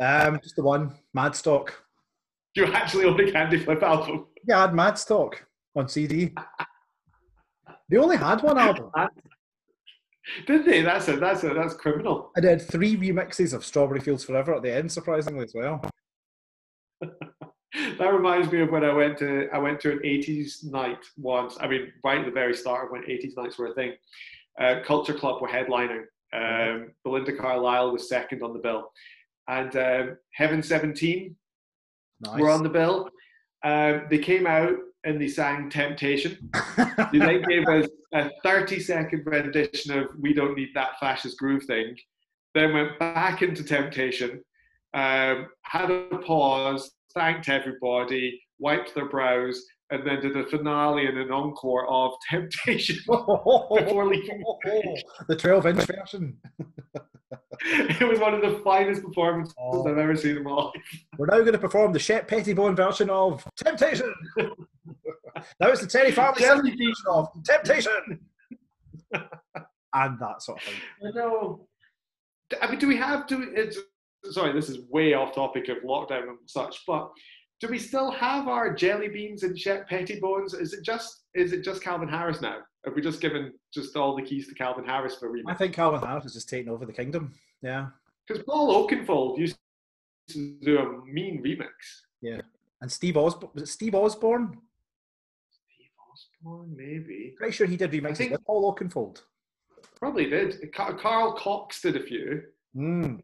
Um, 0.00 0.38
just 0.42 0.56
the 0.56 0.62
one, 0.62 0.94
Madstock. 1.16 1.70
Do 2.54 2.64
you 2.64 2.72
actually 2.72 3.04
own 3.04 3.20
a 3.20 3.32
Candy 3.32 3.58
Flip 3.58 3.82
album? 3.82 4.26
Yeah, 4.46 4.58
I 4.58 4.60
had 4.62 4.72
Madstock 4.72 5.34
on 5.74 5.88
CD. 5.88 6.32
They 7.88 7.96
only 7.96 8.16
had 8.16 8.42
one 8.42 8.58
album. 8.58 8.90
Did 10.46 10.66
they? 10.66 10.82
That's 10.82 11.08
a, 11.08 11.16
that's 11.16 11.42
a, 11.44 11.54
that's 11.54 11.74
criminal. 11.74 12.30
I 12.36 12.40
did 12.40 12.60
three 12.60 12.98
remixes 12.98 13.54
of 13.54 13.64
Strawberry 13.64 14.00
Fields 14.00 14.24
Forever 14.24 14.54
at 14.54 14.62
the 14.62 14.74
end, 14.74 14.92
surprisingly 14.92 15.44
as 15.44 15.52
well. 15.54 15.80
That 17.98 18.12
reminds 18.14 18.50
me 18.52 18.60
of 18.60 18.70
when 18.70 18.84
I 18.84 18.92
went 18.92 19.18
to 19.18 19.48
I 19.52 19.58
went 19.58 19.80
to 19.80 19.92
an 19.92 19.98
'80s 20.00 20.64
night 20.64 21.04
once. 21.16 21.56
I 21.60 21.66
mean, 21.66 21.92
right 22.04 22.18
at 22.18 22.26
the 22.26 22.30
very 22.32 22.54
start 22.54 22.86
of 22.86 22.90
when 22.92 23.02
'80s 23.02 23.36
nights 23.36 23.58
were 23.58 23.68
a 23.68 23.74
thing. 23.74 23.92
Uh, 24.60 24.80
Culture 24.84 25.14
Club 25.14 25.40
were 25.40 25.48
headlining. 25.48 26.04
Um, 26.32 26.90
Belinda 27.04 27.34
Carlisle 27.36 27.92
was 27.92 28.08
second 28.08 28.42
on 28.42 28.52
the 28.52 28.58
bill, 28.58 28.90
and 29.48 29.74
um, 29.76 30.16
Heaven 30.32 30.62
17 30.62 31.34
Nice. 32.20 32.40
were 32.40 32.50
on 32.50 32.62
the 32.62 32.68
bill. 32.68 33.10
Um, 33.64 34.06
they 34.10 34.18
came 34.18 34.46
out 34.46 34.76
and 35.04 35.20
they 35.20 35.28
sang 35.28 35.70
Temptation. 35.70 36.50
They 37.12 37.18
then 37.20 37.42
gave 37.48 37.66
us 37.68 37.88
a 38.12 38.30
30 38.42 38.80
second 38.80 39.24
rendition 39.24 39.96
of 39.96 40.08
We 40.18 40.34
Don't 40.34 40.56
Need 40.56 40.70
That 40.74 40.98
Fascist 41.00 41.38
Groove 41.38 41.64
thing, 41.64 41.96
then 42.54 42.74
went 42.74 42.98
back 42.98 43.40
into 43.40 43.64
Temptation, 43.64 44.42
um, 44.92 45.46
had 45.62 45.90
a 45.90 46.18
pause, 46.18 46.90
thanked 47.18 47.48
everybody, 47.48 48.40
wiped 48.58 48.94
their 48.94 49.08
brows, 49.08 49.62
and 49.90 50.06
then 50.06 50.20
did 50.20 50.36
a 50.36 50.44
finale 50.46 51.06
and 51.06 51.18
an 51.18 51.30
encore 51.32 51.86
of 51.88 52.12
Temptation 52.30 52.96
before 53.06 54.06
leaving. 54.06 54.44
the 55.28 55.36
12 55.36 55.66
inch 55.66 55.84
version. 55.84 56.36
It 57.60 58.08
was 58.08 58.20
one 58.20 58.34
of 58.34 58.40
the 58.40 58.60
finest 58.62 59.02
performances 59.02 59.54
Oh. 59.58 59.86
I've 59.90 59.98
ever 59.98 60.14
seen 60.14 60.36
in 60.36 60.44
my 60.44 60.52
life. 60.52 60.72
We're 61.18 61.26
now 61.26 61.38
going 61.40 61.52
to 61.52 61.58
perform 61.58 61.92
the 61.92 61.98
Shep 61.98 62.28
Pettibone 62.28 62.76
version 62.76 63.10
of 63.10 63.44
Temptation. 63.56 64.14
now 64.38 65.68
it's 65.68 65.80
the 65.80 65.86
Terry 65.88 66.12
Farley 66.12 66.40
version 66.44 66.94
of 67.08 67.28
Temptation. 67.44 68.20
and 69.12 70.20
that 70.20 70.40
sort 70.42 70.58
of 70.60 70.64
thing. 70.64 70.74
I 71.04 71.10
know. 71.18 71.66
I 72.62 72.70
mean, 72.70 72.78
do 72.78 72.86
we 72.88 72.96
have 72.96 73.26
to? 73.28 73.72
Sorry, 74.30 74.52
this 74.52 74.68
is 74.68 74.78
way 74.90 75.14
off 75.14 75.34
topic 75.34 75.68
of 75.68 75.78
lockdown 75.78 76.28
and 76.28 76.38
such, 76.46 76.84
but 76.86 77.10
do 77.60 77.68
we 77.68 77.78
still 77.78 78.10
have 78.10 78.46
our 78.48 78.72
jelly 78.74 79.08
beans 79.08 79.42
and 79.42 79.58
Shep 79.58 79.88
Pettibones? 79.88 80.54
Is 80.54 80.72
it 80.72 80.84
just 80.84 81.24
is 81.34 81.52
it 81.52 81.62
just 81.62 81.82
Calvin 81.82 82.08
Harris 82.08 82.40
now? 82.40 82.58
Have 82.84 82.94
we 82.94 83.02
just 83.02 83.20
given 83.20 83.52
just 83.74 83.96
all 83.96 84.14
the 84.16 84.22
keys 84.22 84.48
to 84.48 84.54
Calvin 84.54 84.84
Harris 84.84 85.16
for 85.16 85.30
remix? 85.30 85.42
I 85.48 85.54
think 85.54 85.74
Calvin 85.74 86.00
Harris 86.00 86.24
has 86.24 86.34
just 86.34 86.48
taken 86.48 86.70
over 86.70 86.86
the 86.86 86.92
kingdom. 86.92 87.32
Yeah. 87.62 87.88
Because 88.26 88.42
Paul 88.44 88.86
Oakenfold 88.86 89.38
used 89.38 89.56
to 90.30 90.56
do 90.62 90.78
a 90.78 91.04
mean 91.06 91.42
remix. 91.42 91.70
Yeah, 92.20 92.40
and 92.80 92.90
Steve 92.90 93.16
Osborne. 93.16 93.50
Was 93.54 93.62
it 93.64 93.68
Steve 93.68 93.94
Osborne? 93.94 94.56
Steve 95.50 95.90
Osborne, 96.12 96.74
maybe. 96.76 97.34
Pretty 97.36 97.52
sure 97.52 97.66
he 97.66 97.76
did 97.76 97.90
remixes 97.92 98.16
think- 98.18 98.32
with 98.32 98.44
Paul 98.44 98.74
Oakenfold. 98.74 99.22
Probably 99.98 100.28
did. 100.30 100.72
Carl 100.72 101.32
Cox 101.32 101.80
did 101.82 101.96
a 101.96 102.02
few. 102.02 102.42
Mm. 102.76 103.22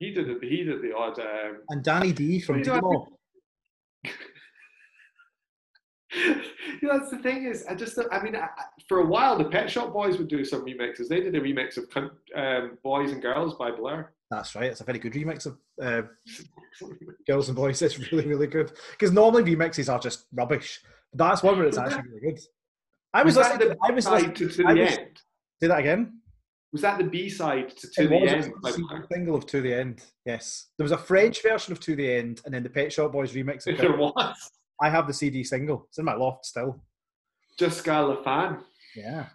He 0.00 0.10
did 0.12 0.28
it. 0.28 0.42
He 0.42 0.64
did 0.64 0.80
the 0.82 0.94
odd. 0.96 1.18
Um, 1.20 1.58
And 1.68 1.84
Danny 1.84 2.12
D 2.12 2.40
from 2.40 2.56
I 2.60 2.62
Demo. 2.62 3.06
you 6.12 6.88
know, 6.88 6.98
that's 6.98 7.10
the 7.10 7.18
thing 7.18 7.44
is, 7.44 7.64
I 7.68 7.74
just, 7.74 7.98
I 8.10 8.20
mean, 8.22 8.34
I, 8.34 8.40
I- 8.40 8.64
for 8.88 9.00
a 9.00 9.06
while, 9.06 9.38
the 9.38 9.44
Pet 9.44 9.70
Shop 9.70 9.92
Boys 9.92 10.18
would 10.18 10.26
do 10.28 10.44
some 10.44 10.64
remixes. 10.64 11.06
They 11.08 11.20
did 11.20 11.34
a 11.36 11.40
remix 11.40 11.76
of 11.76 11.84
um, 12.34 12.78
Boys 12.82 13.12
and 13.12 13.22
Girls 13.22 13.54
by 13.54 13.70
Blur. 13.70 14.10
That's 14.30 14.54
right. 14.56 14.64
It's 14.70 14.80
a 14.80 14.84
very 14.84 14.98
good 14.98 15.12
remix 15.12 15.46
of 15.46 15.58
uh, 15.82 16.02
Girls 17.26 17.48
and 17.48 17.56
Boys. 17.56 17.82
It's 17.82 17.98
really, 18.10 18.26
really 18.26 18.46
good. 18.46 18.72
Because 18.92 19.12
normally 19.12 19.54
remixes 19.54 19.92
are 19.92 19.98
just 20.00 20.24
rubbish. 20.32 20.80
But 21.12 21.28
that's 21.28 21.42
one 21.42 21.58
where 21.58 21.66
it's 21.68 21.78
actually 21.78 22.08
really 22.08 22.32
good. 22.32 22.40
I 23.12 23.22
was, 23.22 23.36
Was 23.36 23.48
listening. 23.48 23.68
To, 23.68 23.76
I 23.84 23.90
was 23.90 24.06
listening. 24.08 24.34
to, 24.34 24.48
to 24.48 24.66
I 24.66 24.74
the 24.74 24.80
was- 24.80 24.98
end? 24.98 25.20
Say 25.60 25.66
that 25.68 25.78
again. 25.78 26.19
Was 26.72 26.82
that 26.82 26.98
the 26.98 27.04
B 27.04 27.28
side 27.28 27.70
to, 27.76 27.90
to 27.90 28.02
It 28.04 28.08
the 28.08 28.16
end? 28.16 28.52
was 28.62 28.76
by 28.76 29.00
single 29.12 29.34
of 29.34 29.46
To 29.46 29.60
the 29.60 29.74
End. 29.74 30.02
Yes, 30.24 30.68
there 30.78 30.84
was 30.84 30.92
a 30.92 30.98
French 30.98 31.42
version 31.42 31.72
of 31.72 31.80
To 31.80 31.96
the 31.96 32.12
End, 32.12 32.40
and 32.44 32.54
then 32.54 32.62
the 32.62 32.70
Pet 32.70 32.92
Shop 32.92 33.10
Boys 33.12 33.32
remix. 33.32 33.66
Of 33.66 33.76
There 33.78 33.96
was. 33.96 34.50
I 34.80 34.88
have 34.88 35.06
the 35.06 35.12
CD 35.12 35.42
single. 35.44 35.86
It's 35.88 35.98
in 35.98 36.04
my 36.04 36.14
loft 36.14 36.46
still. 36.46 36.80
Just 37.58 37.78
Scarlet 37.78 38.22
Fan. 38.24 38.58
Yeah. 38.96 39.26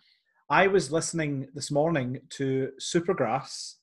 I 0.50 0.68
was 0.68 0.92
listening 0.92 1.48
this 1.54 1.72
morning 1.72 2.20
to 2.32 2.72
Supergrass, 2.80 3.76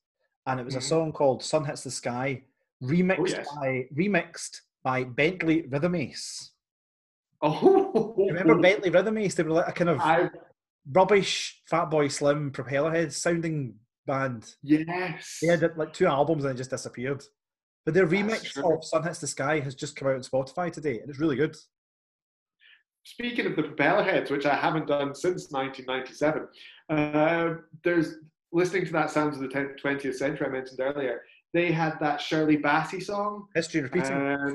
and 0.47 0.59
it 0.59 0.65
was 0.65 0.75
a 0.77 0.79
Mhm. 0.79 0.83
song 0.89 1.13
called 1.13 1.43
"Sun 1.43 1.65
Hits 1.67 1.85
the 1.85 1.91
Sky," 1.91 2.45
remixed 2.83 3.29
yes. 3.31 3.49
by 3.55 3.87
remixed 3.95 4.61
by 4.83 5.05
Bentley 5.05 5.63
Rhythm 5.69 5.95
Ace. 5.95 6.53
Oh, 7.43 8.15
Remember 8.17 8.55
Bentley 8.61 8.91
Rhythm 8.91 9.19
Ace? 9.19 9.35
They 9.35 9.43
were 9.43 9.51
like 9.51 9.69
a 9.69 9.73
kind 9.73 9.91
of 9.91 10.01
I, 10.01 10.31
rubbish 10.91 11.63
Fatboy 11.71 12.11
Slim 12.11 12.51
propeller 12.51 12.91
Propellerhead 12.91 13.13
sounding 13.13 13.75
band. 14.07 14.55
yes. 14.63 15.39
They 15.41 15.49
had 15.49 15.77
like 15.77 15.93
two 15.93 16.07
albums 16.07 16.45
and 16.45 16.55
it 16.55 16.59
just 16.59 16.71
disappeared. 16.71 17.23
But 17.85 17.95
their 17.95 18.07
remix 18.07 18.57
of 18.59 18.85
"Sun 18.85 19.03
Hits 19.03 19.19
the 19.19 19.27
Sky" 19.27 19.59
has 19.61 19.75
just 19.75 19.97
come 19.97 20.09
out 20.09 20.15
on 20.15 20.21
Spotify 20.23 20.71
today, 20.73 21.01
and 21.01 21.11
it's 21.11 21.19
really 21.19 21.35
good. 21.37 21.57
Speaking 23.05 23.47
of 23.47 23.57
the 23.57 23.63
Propellerheads, 23.65 24.31
which 24.31 24.47
I 24.47 24.55
haven't 24.55 24.87
done 24.87 25.15
since 25.17 25.51
1997, 25.51 26.47
uh, 26.91 27.55
there's 27.83 28.19
listening 28.53 28.87
to 28.87 28.93
that 28.93 29.11
Sounds 29.11 29.37
of 29.37 29.43
the 29.43 29.49
10th, 29.49 29.81
20th 29.81 30.15
Century 30.15 30.47
I 30.47 30.51
mentioned 30.51 30.79
earlier. 30.81 31.23
They 31.53 31.73
had 31.73 31.99
that 32.01 32.21
Shirley 32.21 32.57
Bassey 32.59 33.03
song, 33.03 33.49
History 33.55 33.81
repeating. 33.81 34.13
uh, 34.13 34.51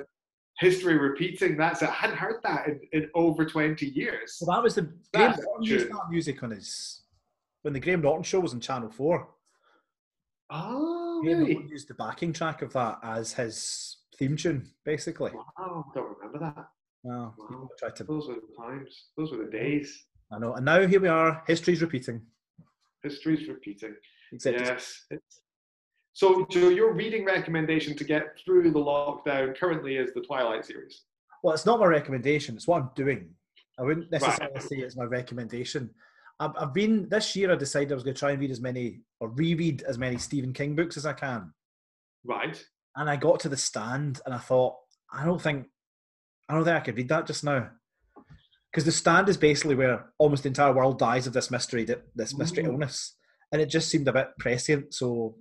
History 0.59 0.97
Repeating. 0.97 1.55
That's 1.57 1.81
it. 1.81 1.89
I 1.89 1.93
hadn't 1.93 2.17
heard 2.17 2.41
that 2.43 2.67
in, 2.67 2.79
in 2.91 3.09
over 3.13 3.45
20 3.45 3.85
years. 3.85 4.37
well, 4.41 4.57
that 4.57 4.63
was 4.63 4.75
the 4.75 4.91
Graham 5.13 5.35
used 5.61 5.89
that 5.89 6.09
music 6.09 6.41
on 6.43 6.51
his 6.51 7.01
when 7.61 7.73
the 7.73 7.79
Graham 7.79 8.01
Norton 8.01 8.23
show 8.23 8.39
was 8.39 8.53
on 8.53 8.59
Channel 8.59 8.89
Four. 8.89 9.29
Oh, 10.49 11.21
Graham 11.23 11.39
really? 11.39 11.53
Norton 11.53 11.69
used 11.69 11.87
the 11.87 11.93
backing 11.95 12.33
track 12.33 12.61
of 12.61 12.73
that 12.73 12.99
as 13.03 13.33
his 13.33 13.97
theme 14.17 14.35
tune, 14.35 14.67
basically. 14.85 15.31
Wow, 15.31 15.85
I 15.89 15.93
don't 15.93 16.17
remember 16.17 16.39
that. 16.39 16.67
Wow. 17.03 17.33
to. 17.95 18.03
Those 18.03 18.27
were 18.27 18.35
the 18.35 18.55
times. 18.57 19.05
Those 19.15 19.31
were 19.31 19.45
the 19.45 19.51
days. 19.51 20.05
I 20.31 20.39
know, 20.39 20.55
and 20.55 20.65
now 20.65 20.85
here 20.85 20.99
we 20.99 21.07
are. 21.07 21.43
History's 21.47 21.81
repeating. 21.81 22.21
History's 23.03 23.47
repeating. 23.47 23.95
Except 24.33 24.59
Yes. 24.59 25.05
It's, 25.11 25.41
so, 26.17 26.47
Joe, 26.49 26.69
your 26.69 26.93
reading 26.93 27.23
recommendation 27.25 27.95
to 27.95 28.03
get 28.03 28.39
through 28.43 28.71
the 28.71 28.79
lockdown 28.79 29.55
currently 29.55 29.97
is 29.97 30.15
the 30.15 30.21
Twilight 30.21 30.65
series. 30.65 31.03
well, 31.43 31.53
it's 31.53 31.67
not 31.67 31.79
my 31.79 31.85
recommendation. 31.85 32.55
It's 32.55 32.67
what 32.67 32.81
I'm 32.81 32.89
doing. 32.95 33.29
I 33.77 33.83
wouldn't 33.83 34.11
necessarily 34.11 34.55
Right. 34.55 34.63
say 34.63 34.77
it's 34.77 34.97
my 34.97 35.03
recommendation. 35.03 35.91
I've, 36.39 36.53
I've 36.57 36.73
been 36.73 37.07
this 37.09 37.35
year. 37.35 37.51
I 37.51 37.55
decided 37.55 37.91
I 37.91 37.95
was 37.95 38.03
going 38.03 38.15
to 38.15 38.19
try 38.19 38.31
and 38.31 38.39
read 38.39 38.49
as 38.49 38.59
many 38.59 39.01
or 39.19 39.29
reread 39.29 39.83
as 39.83 39.99
many 39.99 40.17
Stephen 40.17 40.53
King 40.53 40.75
books 40.75 40.97
as 40.97 41.05
I 41.05 41.13
can. 41.13 41.53
Right. 42.25 42.65
And 42.95 43.07
I 43.07 43.15
got 43.15 43.39
to 43.41 43.49
the 43.49 43.57
stand, 43.57 44.19
and 44.25 44.33
I 44.33 44.39
thought, 44.39 44.73
I 45.13 45.23
don't 45.23 45.39
think, 45.41 45.67
I 46.49 46.55
don't 46.55 46.63
think 46.63 46.75
I 46.77 46.79
could 46.79 46.97
read 46.97 47.09
that 47.09 47.27
just 47.27 47.43
now. 47.43 47.69
Because 48.71 48.85
the 48.85 48.91
stand 48.91 49.29
is 49.29 49.37
basically 49.37 49.75
where 49.75 50.07
almost 50.17 50.41
the 50.41 50.49
entire 50.49 50.73
world 50.73 50.97
dies 50.97 51.27
of 51.27 51.33
this 51.33 51.51
mystery, 51.51 51.83
this 52.15 52.35
mystery 52.35 52.63
Mm. 52.63 52.69
illness, 52.73 53.15
and 53.51 53.61
it 53.61 53.67
just 53.67 53.89
seemed 53.89 54.07
a 54.07 54.13
bit 54.13 54.29
prescient. 54.39 54.95
So 54.95 55.37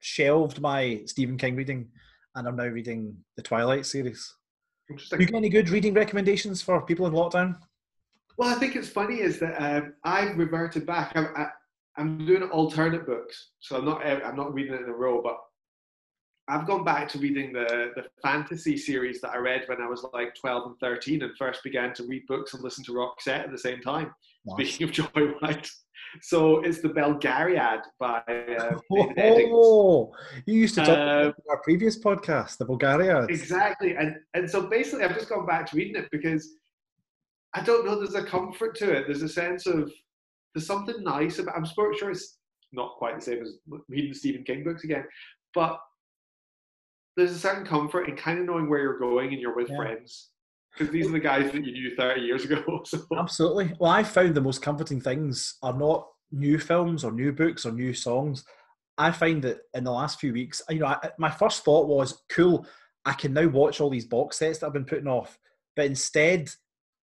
shelved 0.00 0.60
my 0.60 1.02
Stephen 1.06 1.36
King 1.38 1.56
reading, 1.56 1.88
and 2.34 2.48
I'm 2.48 2.56
now 2.56 2.66
reading 2.66 3.16
the 3.36 3.42
Twilight 3.42 3.86
series. 3.86 4.34
Interesting. 4.90 5.20
You 5.20 5.26
got 5.26 5.36
any 5.36 5.48
good 5.48 5.70
reading 5.70 5.94
recommendations 5.94 6.62
for 6.62 6.84
people 6.84 7.06
in 7.06 7.12
lockdown? 7.12 7.56
Well, 8.36 8.48
I 8.48 8.58
think 8.58 8.74
it's 8.74 8.88
funny 8.88 9.20
is 9.20 9.38
that 9.40 9.56
um, 9.62 9.94
I've 10.02 10.36
reverted 10.36 10.86
back. 10.86 11.12
I'm, 11.14 11.28
I, 11.36 11.46
I'm 11.96 12.24
doing 12.24 12.42
alternate 12.44 13.06
books, 13.06 13.50
so 13.60 13.76
I'm 13.76 13.84
not 13.84 14.04
I'm 14.04 14.36
not 14.36 14.54
reading 14.54 14.74
it 14.74 14.82
in 14.82 14.88
a 14.88 14.92
row, 14.92 15.20
but 15.22 15.38
I've 16.50 16.66
gone 16.66 16.84
back 16.84 17.08
to 17.10 17.18
reading 17.18 17.52
the 17.52 17.92
the 17.96 18.04
fantasy 18.22 18.76
series 18.76 19.20
that 19.20 19.30
I 19.30 19.38
read 19.38 19.62
when 19.68 19.80
I 19.80 19.88
was 19.88 20.04
like 20.12 20.34
12 20.34 20.66
and 20.66 20.76
13, 20.80 21.22
and 21.22 21.32
first 21.38 21.62
began 21.62 21.94
to 21.94 22.02
read 22.04 22.26
books 22.26 22.54
and 22.54 22.62
listen 22.62 22.84
to 22.84 22.92
Roxette 22.92 23.44
at 23.44 23.50
the 23.52 23.58
same 23.58 23.80
time. 23.80 24.12
Nice. 24.46 24.54
Speaking 24.74 24.84
of 24.88 24.92
Joy 24.98 25.22
White. 25.40 25.70
so 26.22 26.60
it's 26.66 26.80
the 26.80 26.88
Belgariad 26.88 27.82
by 27.98 28.18
uh, 28.26 28.78
David 28.90 29.16
Eddings. 29.16 29.50
Oh, 29.52 30.12
you 30.46 30.54
used 30.64 30.74
to 30.76 30.80
talk 30.84 30.98
Um, 30.98 31.18
about 31.26 31.34
our 31.50 31.62
previous 31.62 31.96
podcast, 31.98 32.58
the 32.58 32.64
Bulgaria. 32.64 33.16
Exactly, 33.38 33.96
and 33.96 34.16
and 34.34 34.50
so 34.50 34.58
basically, 34.76 35.04
I've 35.04 35.14
just 35.14 35.28
gone 35.28 35.46
back 35.46 35.66
to 35.70 35.76
reading 35.76 35.96
it 36.02 36.08
because 36.10 36.42
I 37.54 37.60
don't 37.62 37.84
know. 37.86 37.96
There's 38.00 38.14
a 38.14 38.24
comfort 38.36 38.72
to 38.80 38.86
it. 38.96 39.02
There's 39.06 39.22
a 39.22 39.28
sense 39.42 39.66
of 39.66 39.92
there's 40.54 40.66
something 40.66 40.98
nice 41.16 41.38
about. 41.38 41.56
I'm 41.56 41.64
sure 41.74 41.94
sure 41.98 42.10
it's 42.10 42.38
not 42.72 42.90
quite 42.98 43.14
the 43.16 43.22
same 43.28 43.42
as 43.42 43.50
reading 43.88 44.14
Stephen 44.14 44.42
King 44.44 44.62
books 44.64 44.84
again, 44.84 45.04
but 45.54 45.78
there's 47.20 47.36
a 47.36 47.38
certain 47.38 47.64
comfort 47.64 48.08
in 48.08 48.16
kind 48.16 48.38
of 48.38 48.46
knowing 48.46 48.68
where 48.68 48.80
you're 48.80 48.98
going 48.98 49.32
and 49.32 49.40
you're 49.40 49.54
with 49.54 49.68
Yeah. 49.70 49.76
friends 49.76 50.30
because 50.72 50.92
these 50.92 51.06
are 51.06 51.12
the 51.12 51.20
guys 51.20 51.50
that 51.52 51.64
you 51.64 51.72
knew 51.72 51.94
30 51.96 52.20
years 52.22 52.44
ago. 52.44 52.62
So 52.84 52.98
Absolutely. 53.18 53.72
Well, 53.78 53.90
I 53.90 54.02
found 54.02 54.34
the 54.34 54.40
most 54.40 54.62
comforting 54.62 55.00
things 55.00 55.56
are 55.62 55.74
not 55.76 56.08
new 56.32 56.58
films 56.58 57.04
or 57.04 57.12
new 57.12 57.32
books 57.32 57.66
or 57.66 57.72
new 57.72 57.92
songs. 57.92 58.44
I 58.96 59.10
find 59.10 59.42
that 59.42 59.58
in 59.74 59.84
the 59.84 59.90
last 59.92 60.20
few 60.20 60.32
weeks, 60.32 60.62
you 60.70 60.78
know, 60.78 60.86
I, 60.86 61.10
my 61.18 61.30
first 61.30 61.64
thought 61.64 61.88
was, 61.88 62.22
cool, 62.28 62.66
I 63.04 63.12
can 63.14 63.32
now 63.32 63.48
watch 63.48 63.80
all 63.80 63.90
these 63.90 64.06
box 64.06 64.38
sets 64.38 64.58
that 64.58 64.66
I've 64.66 64.72
been 64.72 64.84
putting 64.84 65.08
off. 65.08 65.38
But 65.74 65.86
instead, 65.86 66.50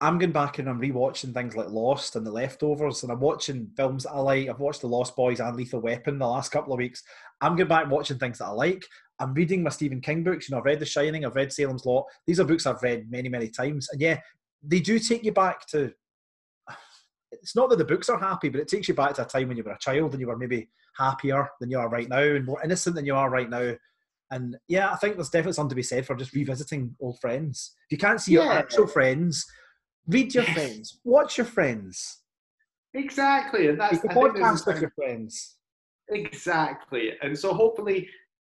I'm 0.00 0.18
going 0.18 0.32
back 0.32 0.58
and 0.58 0.68
I'm 0.68 0.80
rewatching 0.80 1.32
things 1.32 1.56
like 1.56 1.70
Lost 1.70 2.16
and 2.16 2.26
The 2.26 2.30
Leftovers, 2.30 3.02
and 3.02 3.10
I'm 3.10 3.20
watching 3.20 3.70
films 3.76 4.02
that 4.02 4.10
I 4.12 4.18
like. 4.18 4.48
I've 4.48 4.60
watched 4.60 4.82
The 4.82 4.88
Lost 4.88 5.16
Boys 5.16 5.40
and 5.40 5.56
Lethal 5.56 5.80
Weapon 5.80 6.18
the 6.18 6.26
last 6.26 6.50
couple 6.52 6.72
of 6.74 6.78
weeks. 6.78 7.02
I'm 7.40 7.56
going 7.56 7.68
back 7.68 7.84
and 7.84 7.90
watching 7.92 8.18
things 8.18 8.38
that 8.38 8.46
I 8.46 8.50
like. 8.50 8.84
I'm 9.18 9.34
reading 9.34 9.62
my 9.62 9.70
Stephen 9.70 10.00
King 10.00 10.22
books. 10.22 10.48
You 10.48 10.54
know, 10.54 10.60
I've 10.60 10.66
read 10.66 10.80
The 10.80 10.86
Shining, 10.86 11.24
I've 11.24 11.36
read 11.36 11.52
Salem's 11.52 11.86
Lot. 11.86 12.06
These 12.26 12.40
are 12.40 12.44
books 12.44 12.66
I've 12.66 12.82
read 12.82 13.10
many, 13.10 13.28
many 13.28 13.48
times. 13.48 13.88
And 13.90 14.00
yeah, 14.00 14.20
they 14.62 14.80
do 14.80 14.98
take 14.98 15.24
you 15.24 15.32
back 15.32 15.66
to. 15.68 15.92
It's 17.32 17.56
not 17.56 17.70
that 17.70 17.76
the 17.76 17.84
books 17.84 18.08
are 18.08 18.18
happy, 18.18 18.48
but 18.48 18.60
it 18.60 18.68
takes 18.68 18.88
you 18.88 18.94
back 18.94 19.14
to 19.14 19.22
a 19.22 19.26
time 19.26 19.48
when 19.48 19.56
you 19.56 19.62
were 19.62 19.72
a 19.72 19.78
child 19.78 20.12
and 20.12 20.20
you 20.20 20.28
were 20.28 20.38
maybe 20.38 20.68
happier 20.96 21.48
than 21.60 21.70
you 21.70 21.78
are 21.78 21.88
right 21.88 22.08
now 22.08 22.22
and 22.22 22.46
more 22.46 22.62
innocent 22.62 22.96
than 22.96 23.06
you 23.06 23.14
are 23.14 23.30
right 23.30 23.50
now. 23.50 23.74
And 24.30 24.56
yeah, 24.68 24.90
I 24.90 24.96
think 24.96 25.16
there's 25.16 25.30
definitely 25.30 25.52
something 25.52 25.70
to 25.70 25.76
be 25.76 25.82
said 25.82 26.06
for 26.06 26.16
just 26.16 26.32
revisiting 26.32 26.96
old 27.00 27.20
friends. 27.20 27.74
If 27.88 27.92
you 27.92 27.98
can't 27.98 28.20
see 28.20 28.32
your 28.32 28.50
actual 28.50 28.86
friends, 28.86 29.46
read 30.06 30.34
your 30.34 30.44
friends, 30.44 31.00
watch 31.04 31.38
your 31.38 31.46
friends, 31.46 32.22
exactly, 32.94 33.68
and 33.68 33.78
that's 33.78 34.02
make 34.02 34.04
a 34.04 34.10
I 34.10 34.14
think 34.14 34.34
there's 34.34 34.62
a 34.62 34.64
podcast 34.64 34.66
with 34.66 34.80
your 34.80 34.92
friends. 34.96 35.56
Exactly. 36.08 37.12
And 37.22 37.38
so 37.38 37.52
hopefully, 37.52 38.08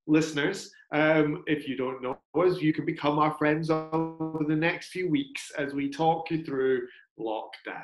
listeners, 0.10 0.72
um, 0.94 1.44
if 1.48 1.68
you 1.68 1.78
don't 1.78 2.02
know 2.02 2.18
us, 2.36 2.60
you 2.60 2.74
can 2.74 2.86
become 2.86 3.20
our 3.20 3.34
friends 3.36 3.70
over 3.70 4.44
the 4.48 4.56
next 4.56 4.90
few 4.90 5.10
weeks 5.10 5.52
as 5.58 5.74
we 5.74 5.90
talk 5.90 6.32
you 6.32 6.44
through 6.44 6.88
lockdown. 7.20 7.84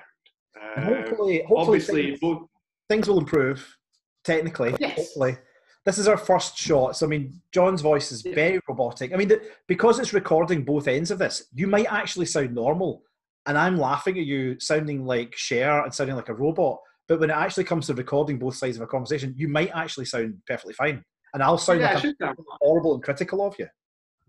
Um, 0.78 0.84
hopefully, 0.84 1.44
hopefully 1.48 1.56
obviously, 1.58 2.06
things, 2.08 2.20
both, 2.20 2.48
things 2.90 3.08
will 3.08 3.20
improve. 3.20 3.78
Technically, 4.24 4.74
Yes. 4.80 4.96
hopefully. 4.98 5.38
This 5.86 6.00
is 6.00 6.08
our 6.08 6.18
first 6.18 6.58
shot, 6.58 6.96
so 6.98 7.06
I 7.06 7.10
mean, 7.10 7.42
John's 7.52 7.82
voice 7.82 8.12
is 8.12 8.26
Yeah. 8.26 8.34
very 8.34 8.60
robotic. 8.68 9.14
I 9.14 9.18
mean, 9.18 9.28
the, 9.28 9.42
because 9.68 10.00
it's 10.00 10.14
recording 10.14 10.66
both 10.66 10.88
ends 10.88 11.12
of 11.12 11.20
this, 11.20 11.48
you 11.54 11.68
might 11.68 11.92
actually 11.92 12.26
sound 12.26 12.56
normal, 12.56 13.04
and 13.46 13.56
I'm 13.56 13.78
laughing 13.78 14.18
at 14.18 14.26
you 14.26 14.60
sounding 14.60 15.06
like 15.06 15.36
Cher 15.36 15.84
and 15.84 15.94
sounding 15.94 16.16
like 16.16 16.30
a 16.30 16.34
robot. 16.34 16.80
But 17.08 17.20
when 17.20 17.30
it 17.30 17.34
actually 17.34 17.66
comes 17.66 17.86
to 17.86 17.94
recording 17.94 18.40
both 18.40 18.56
sides 18.56 18.78
of 18.78 18.82
a 18.82 18.88
conversation, 18.88 19.36
you 19.38 19.48
might 19.48 19.70
actually 19.76 20.06
sound 20.06 20.42
perfectly 20.48 20.74
fine, 20.74 21.04
and 21.36 21.44
I'll 21.44 21.58
sound 21.58 21.82
yeah, 21.82 21.94
like 21.96 22.16
I'm 22.22 22.36
horrible 22.62 22.94
and 22.96 23.04
critical 23.04 23.46
of 23.46 23.56
you. 23.60 23.68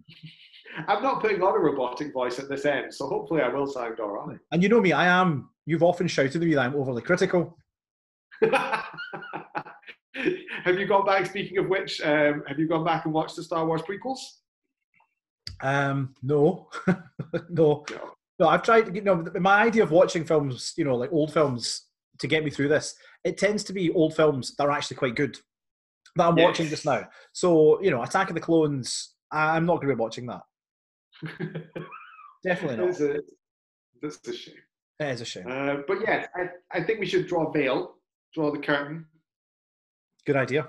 I'm 0.89 1.03
not 1.03 1.23
putting 1.23 1.41
on 1.41 1.55
a 1.55 1.59
robotic 1.59 2.13
voice 2.13 2.39
at 2.39 2.49
this 2.51 2.67
end, 2.67 2.93
so 2.93 3.07
hopefully 3.09 3.41
I 3.41 3.49
will 3.49 3.67
sound 3.67 3.99
all 4.01 4.11
right. 4.11 4.39
And 4.53 4.63
you 4.63 4.69
know 4.69 4.81
me, 4.81 4.93
I 4.93 5.07
am. 5.07 5.49
You've 5.65 5.85
often 5.85 6.07
shouted 6.09 6.35
at 6.37 6.43
me 6.43 6.55
that 6.55 6.61
I'm 6.67 6.75
overly 6.75 7.01
critical. 7.01 7.57
have 8.43 8.85
you 10.67 10.87
gone 10.87 11.07
back? 11.07 11.27
Speaking 11.27 11.59
of 11.59 11.69
which, 11.69 12.03
um, 12.03 12.43
have 12.47 12.59
you 12.59 12.67
gone 12.69 12.85
back 12.85 13.05
and 13.07 13.15
watched 13.15 13.37
the 13.37 13.43
Star 13.45 13.65
Wars 13.65 13.83
prequels? 13.83 14.19
Um, 15.63 16.15
no, 16.23 16.69
no, 17.49 17.85
No. 17.87 17.87
no. 18.39 18.49
I've 18.49 18.63
tried. 18.63 18.83
To 18.87 18.91
get, 18.91 19.05
you 19.05 19.15
know, 19.15 19.25
my 19.41 19.63
idea 19.63 19.83
of 19.85 19.93
watching 19.93 20.25
films, 20.27 20.75
you 20.77 20.85
know, 20.85 20.97
like 20.97 21.13
old 21.13 21.33
films, 21.33 21.87
to 22.19 22.27
get 22.27 22.45
me 22.45 22.51
through 22.51 22.69
this, 22.69 22.97
it 23.25 23.39
tends 23.39 23.65
to 23.65 23.73
be 23.73 23.93
old 23.93 24.15
films 24.15 24.55
that 24.57 24.65
are 24.65 24.73
actually 24.73 24.97
quite 24.99 25.15
good 25.15 25.39
that 26.17 26.27
I'm 26.27 26.37
Yes. 26.37 26.45
watching 26.45 26.69
just 26.69 26.85
now. 26.85 27.09
So, 27.33 27.81
you 27.83 27.91
know, 27.91 28.03
Attack 28.03 28.29
of 28.31 28.35
the 28.35 28.41
Clones. 28.41 29.15
I'm 29.31 29.67
not 29.67 29.77
going 29.77 29.89
to 29.89 29.95
be 29.97 30.01
watching 30.01 30.27
that. 30.27 30.43
Definitely 32.45 32.77
not. 32.77 32.89
It's 32.91 33.01
a, 33.01 33.21
that's 34.03 34.29
a 34.29 34.33
shame. 34.35 34.55
It 35.01 35.05
is 35.09 35.21
a 35.21 35.25
shame. 35.25 35.47
Uh, 35.51 35.77
but 35.87 35.99
yes, 36.07 36.27
I, 36.35 36.79
I 36.79 36.83
think 36.85 37.01
we 37.01 37.07
should 37.07 37.27
draw 37.27 37.49
a 37.49 37.53
veil, 37.53 37.97
draw 38.35 38.51
the 38.51 38.59
curtain, 38.59 39.07
Good 40.27 40.37
idea. 40.37 40.69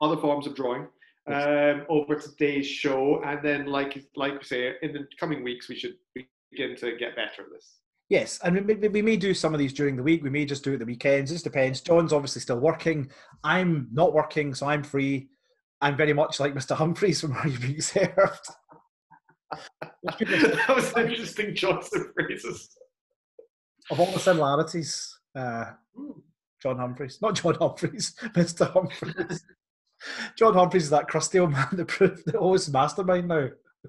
other 0.00 0.16
forms 0.16 0.46
of 0.46 0.54
drawing 0.54 0.86
um, 1.26 1.86
over 1.88 2.16
today's 2.16 2.66
show, 2.66 3.22
and 3.24 3.40
then, 3.44 3.66
like 3.66 4.04
like 4.14 4.34
we 4.38 4.44
say, 4.44 4.74
in 4.82 4.92
the 4.92 5.06
coming 5.18 5.42
weeks, 5.42 5.68
we 5.68 5.76
should 5.76 5.94
begin 6.14 6.76
to 6.76 6.96
get 6.96 7.16
better 7.16 7.42
at 7.42 7.50
this. 7.52 7.76
Yes, 8.08 8.38
and 8.44 8.66
we, 8.66 8.74
we, 8.74 8.88
we 8.88 9.02
may 9.02 9.16
do 9.16 9.34
some 9.34 9.52
of 9.52 9.58
these 9.58 9.72
during 9.72 9.96
the 9.96 10.02
week. 10.02 10.22
We 10.22 10.30
may 10.30 10.44
just 10.44 10.62
do 10.62 10.74
it 10.74 10.78
the 10.78 10.84
weekends. 10.84 11.30
It 11.30 11.34
just 11.34 11.44
depends. 11.44 11.80
John's 11.80 12.12
obviously 12.12 12.40
still 12.40 12.60
working. 12.60 13.10
I'm 13.42 13.88
not 13.92 14.12
working, 14.14 14.54
so 14.54 14.68
I'm 14.68 14.84
free. 14.84 15.28
I'm 15.80 15.96
very 15.96 16.12
much 16.12 16.38
like 16.38 16.54
Mr. 16.54 16.76
Humphries 16.76 17.20
from 17.20 17.32
Are 17.36 17.48
You 17.48 17.58
Being 17.58 17.80
Served? 17.80 18.46
Which 20.02 20.18
people 20.18 20.38
say, 20.38 20.50
that 20.50 20.76
was 20.76 20.92
an 20.92 21.10
interesting 21.10 21.54
choice 21.54 21.90
of 21.94 22.12
phrases. 22.14 22.68
of 23.90 24.00
all 24.00 24.12
the 24.12 24.18
similarities, 24.20 25.18
uh, 25.34 25.72
John 26.62 26.76
Humphrys, 26.76 27.20
not 27.20 27.34
John 27.34 27.54
Humphrys, 27.54 28.14
Mr. 28.34 28.70
Humphries. 28.70 29.44
John 30.36 30.54
Humphrys 30.54 30.82
is 30.82 30.90
that 30.90 31.08
crusty 31.08 31.38
old 31.38 31.52
man 31.52 31.68
that 31.72 31.88
proved 31.88 32.22
the 32.24 32.38
host 32.38 32.72
mastermind 32.72 33.28
now. 33.28 33.48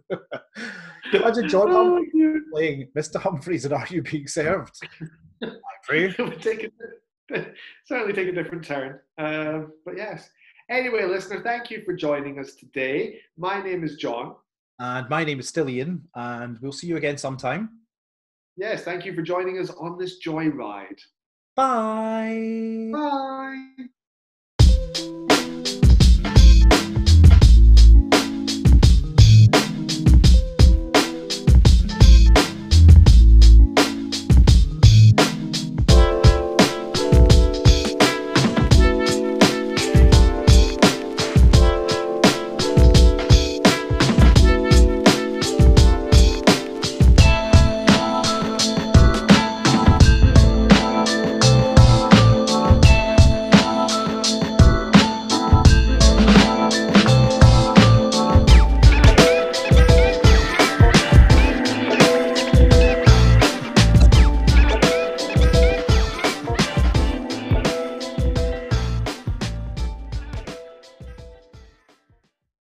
Imagine 1.14 1.48
John 1.50 1.70
Oh, 1.70 1.74
Humphrys 1.96 2.12
dear. 2.14 2.42
playing 2.54 2.90
Mr. 2.98 3.20
Humphries 3.20 3.66
and 3.66 3.74
Are 3.74 3.86
You 3.90 4.02
Being 4.02 4.28
Served? 4.28 4.76
Free. 5.86 6.06
it 6.06 6.18
would 6.20 6.42
take 6.42 6.70
a, 7.32 7.46
certainly 7.86 8.14
take 8.14 8.28
a 8.28 8.32
different 8.32 8.64
turn. 8.66 9.00
Um, 9.18 9.72
but 9.86 9.96
yes. 9.98 10.30
Anyway, 10.70 11.06
listener, 11.06 11.42
thank 11.42 11.72
you 11.72 11.82
for 11.86 11.94
joining 11.94 12.40
us 12.40 12.56
today. 12.56 13.20
My 13.38 13.62
name 13.64 13.84
is 13.84 13.96
John. 13.96 14.36
And 14.80 15.10
my 15.10 15.24
name 15.24 15.40
is 15.40 15.48
still 15.48 15.70
Ian, 15.70 16.04
and 16.16 16.60
we'll 16.62 16.72
see 16.74 16.88
you 16.88 16.98
again 16.98 17.18
sometime. 17.18 17.70
Yes, 18.58 18.84
thank 18.84 19.06
you 19.06 19.14
for 19.16 19.22
joining 19.22 19.60
us 19.60 19.70
on 19.72 19.98
this 19.98 20.20
joyride. 20.26 21.00
Bye. 21.56 22.90
Bye. 22.92 23.88